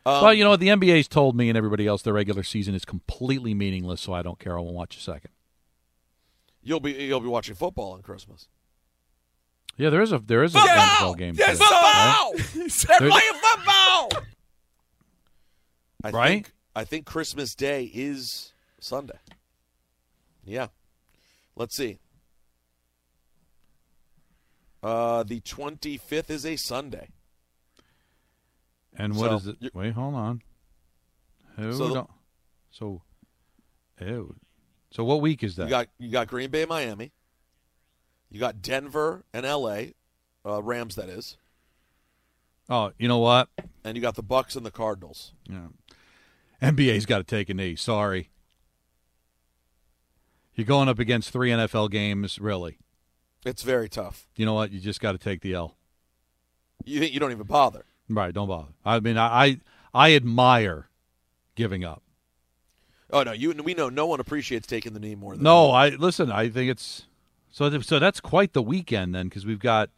Um, 0.06 0.22
well, 0.24 0.34
you 0.34 0.44
know 0.44 0.50
what 0.50 0.60
the 0.60 0.68
NBA's 0.68 1.08
told 1.08 1.36
me 1.36 1.48
and 1.48 1.58
everybody 1.58 1.86
else, 1.86 2.02
the 2.02 2.12
regular 2.12 2.42
season 2.42 2.74
is 2.74 2.84
completely 2.84 3.52
meaningless, 3.52 4.00
so 4.00 4.12
I 4.14 4.22
don't 4.22 4.38
care. 4.38 4.56
I 4.58 4.60
won't 4.62 4.74
watch 4.74 4.96
a 4.96 5.00
second. 5.00 5.30
You'll 6.62 6.80
be 6.80 6.92
you'll 6.92 7.20
be 7.20 7.28
watching 7.28 7.54
football 7.54 7.92
on 7.92 8.02
Christmas. 8.02 8.48
Yeah, 9.76 9.90
there 9.90 10.02
is 10.02 10.12
a 10.12 10.18
there 10.18 10.42
is 10.42 10.54
a 10.54 10.58
Football! 10.60 11.14
Game. 11.14 11.34
Yes, 11.36 11.58
today, 11.58 11.64
football! 11.64 12.32
right? 12.34 12.42
They're 12.88 13.10
playing 13.10 13.40
football. 13.42 14.22
I 16.02 16.10
Right? 16.10 16.28
Think, 16.28 16.52
I 16.74 16.84
think 16.84 17.06
Christmas 17.06 17.54
Day 17.54 17.90
is 17.92 18.52
Sunday. 18.78 19.18
Yeah. 20.44 20.68
Let's 21.56 21.76
see. 21.76 21.98
Uh, 24.82 25.22
the 25.24 25.40
25th 25.40 26.30
is 26.30 26.46
a 26.46 26.56
Sunday. 26.56 27.08
And 28.96 29.16
what 29.16 29.30
So, 29.30 29.36
is 29.36 29.46
it? 29.48 29.74
Wait, 29.74 29.92
hold 29.92 30.14
on. 30.14 30.42
Who 31.56 31.72
So 31.72 31.88
the- 31.88 32.06
so, 32.70 33.02
ew. 34.00 34.36
So 34.90 35.04
what 35.04 35.20
week 35.20 35.42
is 35.44 35.56
that? 35.56 35.64
You 35.64 35.70
got 35.70 35.88
you 35.98 36.10
got 36.10 36.26
Green 36.28 36.50
Bay, 36.50 36.64
Miami. 36.64 37.12
You 38.30 38.40
got 38.40 38.62
Denver 38.62 39.24
and 39.32 39.44
L.A. 39.46 39.94
Uh, 40.46 40.62
Rams, 40.62 40.94
that 40.94 41.08
is, 41.10 41.36
oh, 42.70 42.92
you 42.98 43.08
know 43.08 43.18
what? 43.18 43.48
and 43.84 43.94
you 43.96 44.00
got 44.00 44.14
the 44.14 44.22
Bucs 44.22 44.56
and 44.56 44.64
the 44.64 44.70
Cardinals. 44.70 45.32
Yeah. 45.48 45.66
NBA's 46.62 47.04
got 47.06 47.18
to 47.18 47.24
take 47.24 47.50
a 47.50 47.54
knee. 47.54 47.76
Sorry. 47.76 48.30
You're 50.54 50.66
going 50.66 50.88
up 50.88 50.98
against 50.98 51.30
three 51.30 51.50
NFL 51.50 51.90
games, 51.90 52.38
really. 52.38 52.78
It's 53.44 53.62
very 53.62 53.88
tough. 53.88 54.26
You 54.36 54.46
know 54.46 54.54
what? 54.54 54.70
You 54.70 54.80
just 54.80 55.00
got 55.00 55.12
to 55.12 55.18
take 55.18 55.40
the 55.42 55.54
L. 55.54 55.76
You 56.84 57.00
think 57.00 57.12
you 57.12 57.20
don't 57.20 57.32
even 57.32 57.46
bother? 57.46 57.84
Right, 58.10 58.34
don't 58.34 58.48
bother. 58.48 58.68
I 58.84 58.98
mean, 59.00 59.16
I 59.16 59.44
I, 59.44 59.60
I 59.94 60.14
admire 60.14 60.88
giving 61.54 61.84
up. 61.84 62.02
Oh 63.12 63.22
no, 63.22 63.32
you 63.32 63.52
we 63.52 63.72
know 63.74 63.88
no 63.88 64.06
one 64.06 64.20
appreciates 64.20 64.66
taking 64.66 64.92
the 64.92 65.00
knee 65.00 65.14
more 65.14 65.34
than 65.34 65.42
No, 65.44 65.70
I 65.70 65.90
listen. 65.90 66.30
I 66.30 66.48
think 66.48 66.70
it's 66.70 67.06
so. 67.50 67.70
th- 67.70 67.84
So 67.84 67.98
that's 67.98 68.20
quite 68.20 68.52
the 68.52 68.62
weekend 68.62 69.14
then, 69.14 69.28
because 69.28 69.46
we've 69.46 69.58
got 69.60 69.90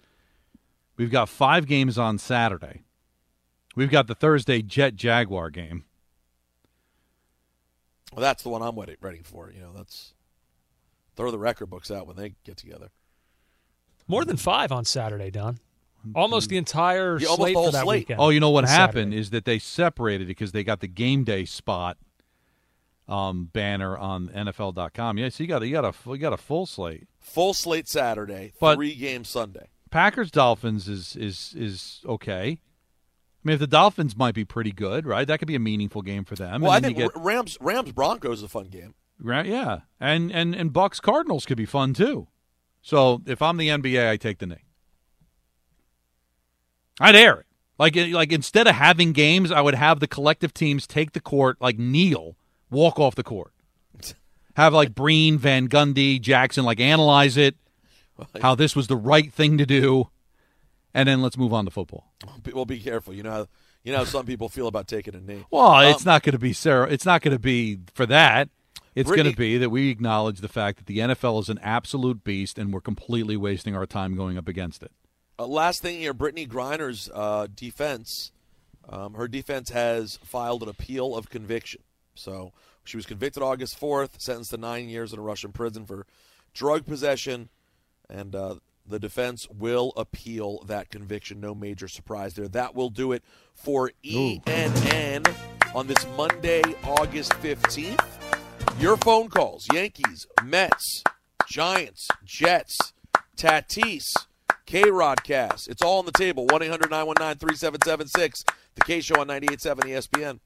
we've 0.97 1.11
got 1.11 1.29
five 1.29 1.67
games 1.67 1.97
on 1.99 2.19
Saturday. 2.19 2.83
We've 3.75 3.91
got 3.91 4.07
the 4.07 4.15
Thursday 4.15 4.61
Jet 4.61 4.95
Jaguar 4.95 5.49
game. 5.51 5.85
Well, 8.13 8.21
that's 8.21 8.43
the 8.43 8.51
one 8.51 8.61
I'm 8.63 8.79
ready, 8.79 8.97
ready 9.01 9.21
for. 9.25 9.51
You 9.51 9.61
know, 9.61 9.73
that's 9.75 10.13
throw 11.17 11.31
the 11.31 11.39
record 11.39 11.67
books 11.71 11.91
out 11.91 12.07
when 12.07 12.17
they 12.17 12.35
get 12.45 12.59
together. 12.59 12.91
More 14.07 14.25
than 14.27 14.37
five 14.37 14.71
on 14.73 14.85
Saturday, 14.85 15.31
Don. 15.31 15.59
Almost 16.15 16.49
the 16.49 16.57
entire 16.57 17.19
Yeah, 17.19 17.29
almost 17.29 17.37
slate 17.41 17.55
the 17.55 17.59
whole 17.59 17.67
for 17.69 17.73
that 17.73 17.83
slate. 17.85 18.01
weekend. 18.03 18.21
Oh, 18.21 18.29
you 18.31 18.41
know 18.41 18.51
what 18.51 18.65
happened 18.69 19.13
Saturday. 19.13 19.19
is 19.19 19.31
that 19.31 19.45
they 19.45 19.59
separated 19.59 20.25
it 20.25 20.27
because 20.29 20.53
they 20.53 20.65
got 20.65 20.81
the 20.81 20.89
game 20.89 21.25
day 21.25 21.45
spot 21.45 21.97
um, 23.09 23.51
banner 23.53 23.97
on 23.97 24.29
NFL.com. 24.29 25.19
Yeah, 25.19 25.29
so 25.29 25.43
you 25.43 25.49
got 25.49 25.63
you 25.63 25.73
got 25.73 25.85
a 25.85 26.11
you 26.11 26.19
got 26.19 26.33
a 26.33 26.37
full 26.37 26.67
slate. 26.67 27.09
Full 27.21 27.55
slate 27.55 27.89
Saturday, 27.89 28.53
But- 28.61 28.77
three 28.77 28.95
games 28.95 29.29
Sunday. 29.29 29.69
Packers 29.91 30.31
Dolphins 30.31 30.89
is 30.89 31.17
is 31.17 31.55
is 31.57 32.01
okay. 32.07 32.59
I 33.45 33.49
mean, 33.49 33.55
if 33.55 33.61
the 33.61 33.67
Dolphins 33.67 34.17
might 34.17 34.35
be 34.35 34.45
pretty 34.45 34.71
good, 34.73 35.05
right? 35.05 35.27
That 35.27 35.39
could 35.41 35.49
be 35.49 35.57
a 35.57 35.61
meaningful 35.61 36.01
game 36.01 36.25
for 36.25 36.35
them. 36.37 36.63
well, 36.63 36.71
I 36.71 36.77
and 36.77 36.85
then 36.85 36.95
think 36.95 37.13
get, 37.13 37.23
Rams 37.23 37.59
Rams 37.61 37.93
Broncos 37.93 38.39
is 38.39 38.45
a 38.45 38.49
fun 38.49 38.69
game. 38.69 38.95
Right, 39.21 39.45
yeah, 39.47 39.81
and 40.01 40.33
and 40.33 40.55
and 40.55 40.73
Bucs 40.73 41.03
Cardinals 41.03 41.45
could 41.45 41.57
be 41.59 41.67
fun 41.67 41.93
too. 41.93 42.29
So 42.81 43.21
if 43.27 43.43
I'm 43.43 43.57
the 43.59 43.69
NBA, 43.69 44.09
I 44.09 44.17
take 44.17 44.39
the 44.39 44.47
knee. 44.47 44.65
I'd 47.01 47.17
air 47.17 47.41
it. 47.41 47.47
Like 47.79 47.97
like 47.97 48.33
instead 48.33 48.67
of 48.67 48.75
having 48.77 49.13
games, 49.13 49.51
I 49.51 49.61
would 49.61 49.75
have 49.75 49.99
the 50.01 50.07
collective 50.07 50.55
teams 50.55 50.87
take 50.87 51.13
the 51.13 51.21
court, 51.21 51.57
like 51.61 51.79
kneel, 51.79 52.37
walk 52.71 52.99
off 53.01 53.15
the 53.15 53.23
court. 53.25 53.53
Have 54.55 54.75
like 54.75 54.95
Breen, 54.95 55.39
Van 55.39 55.67
Gundy, 55.67 56.21
Jackson, 56.21 56.65
like 56.67 56.79
analyze 56.79 57.39
it, 57.39 57.57
how 58.43 58.55
this 58.55 58.77
was 58.77 58.87
the 58.87 58.97
right 58.97 59.33
thing 59.33 59.57
to 59.57 59.65
do, 59.65 60.11
and 60.93 61.09
then 61.09 61.23
let's 61.23 61.39
move 61.39 61.55
on 61.55 61.65
to 61.65 61.71
football. 61.71 62.13
Well, 62.53 62.67
be 62.67 62.79
careful. 62.79 63.15
You 63.15 63.23
know 63.23 63.31
how 63.31 63.47
you 63.83 63.93
know 63.93 63.99
how 63.99 64.05
some 64.05 64.27
people 64.27 64.51
feel 64.51 64.67
about 64.69 64.87
taking 64.89 65.15
a 65.15 65.21
knee. 65.21 65.47
Well, 65.51 65.63
Um, 65.73 65.87
it's 65.87 66.05
not 66.05 66.23
going 66.23 66.35
to 66.35 66.39
be 66.39 66.53
Sarah. 66.53 66.87
It's 66.91 67.07
not 67.07 67.23
going 67.23 67.35
to 67.35 67.39
be 67.41 67.81
for 67.95 68.05
that. 68.07 68.51
It's 68.95 69.11
going 69.11 69.31
to 69.31 69.35
be 69.35 69.57
that 69.57 69.71
we 69.71 69.89
acknowledge 69.89 70.41
the 70.41 70.49
fact 70.49 70.77
that 70.77 70.87
the 70.87 70.99
NFL 70.99 71.41
is 71.41 71.49
an 71.49 71.59
absolute 71.63 72.23
beast, 72.23 72.59
and 72.59 72.75
we're 72.75 72.83
completely 72.83 73.39
wasting 73.39 73.75
our 73.75 73.87
time 73.87 74.15
going 74.15 74.37
up 74.37 74.49
against 74.49 74.83
it. 74.83 74.93
Uh, 75.39 75.47
last 75.47 75.83
thing 75.83 75.99
here, 75.99 76.15
Brittney 76.15 76.49
Griner's 76.49 77.11
uh, 77.13 77.47
defense. 77.55 78.33
Um, 78.89 79.15
her 79.15 79.29
defense 79.29 79.71
has 79.71 80.19
filed 80.25 80.63
an 80.63 80.69
appeal 80.69 81.17
of 81.17 81.31
conviction. 81.31 81.83
So 82.15 82.53
she 82.85 82.97
was 82.97 83.07
convicted 83.07 83.43
August 83.43 83.81
4th, 83.81 84.21
sentenced 84.21 84.51
to 84.51 84.57
nine 84.57 84.89
years 84.89 85.13
in 85.13 85.19
a 85.19 85.23
Russian 85.23 85.53
prison 85.53 85.87
for 85.87 86.07
drug 86.53 86.85
possession, 86.85 87.49
and 88.11 88.35
uh, 88.35 88.57
the 88.87 88.99
defense 88.99 89.47
will 89.49 89.93
appeal 89.97 90.63
that 90.67 90.91
conviction. 90.91 91.41
No 91.41 91.55
major 91.55 91.89
surprise 91.89 92.35
there. 92.35 92.49
That 92.49 92.75
will 92.75 92.91
do 92.91 93.13
it 93.13 93.23
for 93.55 93.93
ENN 94.05 95.35
on 95.75 95.87
this 95.87 96.07
Monday, 96.17 96.63
August 96.85 97.33
15th. 97.35 98.05
Your 98.79 98.97
phone 98.97 99.29
calls 99.29 99.67
Yankees, 99.73 100.27
Mets, 100.45 101.03
Giants, 101.47 102.09
Jets, 102.25 102.93
Tatis, 103.37 104.05
KayRod 104.73 105.23
Cast. 105.23 105.69
It's 105.69 105.83
all 105.83 105.99
on 105.99 106.07
the 106.07 106.13
table. 106.13 106.47
1 106.47 106.63
800 106.63 106.91
919 106.91 107.39
3776. 107.39 108.45
The 108.75 108.81
Kay 108.81 109.03
Show 109.03 109.21
on 109.21 109.29
98.7 109.29 109.81
ESPN. 109.81 110.41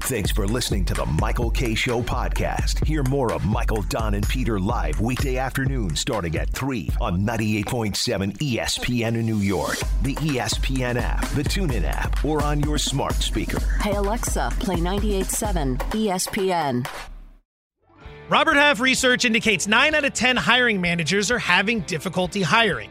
Thanks 0.00 0.30
for 0.30 0.46
listening 0.46 0.84
to 0.84 0.92
the 0.94 1.06
Michael 1.06 1.50
Kay 1.50 1.74
Show 1.74 2.02
podcast. 2.02 2.84
Hear 2.84 3.02
more 3.04 3.32
of 3.32 3.46
Michael, 3.46 3.80
Don, 3.88 4.12
and 4.12 4.28
Peter 4.28 4.60
live 4.60 5.00
weekday 5.00 5.38
afternoon 5.38 5.96
starting 5.96 6.36
at 6.36 6.50
3 6.50 6.90
on 7.00 7.22
98.7 7.22 8.36
ESPN 8.36 9.14
in 9.16 9.24
New 9.24 9.38
York, 9.38 9.78
the 10.02 10.14
ESPN 10.16 11.00
app, 11.00 11.26
the 11.28 11.42
TuneIn 11.42 11.84
app, 11.84 12.22
or 12.26 12.42
on 12.42 12.60
your 12.60 12.76
smart 12.76 13.14
speaker. 13.14 13.60
Hey 13.80 13.94
Alexa, 13.94 14.52
play 14.60 14.76
98.7 14.76 15.78
ESPN. 15.92 16.86
Robert 18.28 18.56
Half 18.56 18.80
research 18.80 19.24
indicates 19.24 19.66
9 19.66 19.94
out 19.94 20.04
of 20.04 20.12
10 20.12 20.36
hiring 20.36 20.82
managers 20.82 21.30
are 21.30 21.38
having 21.38 21.80
difficulty 21.80 22.42
hiring. 22.42 22.90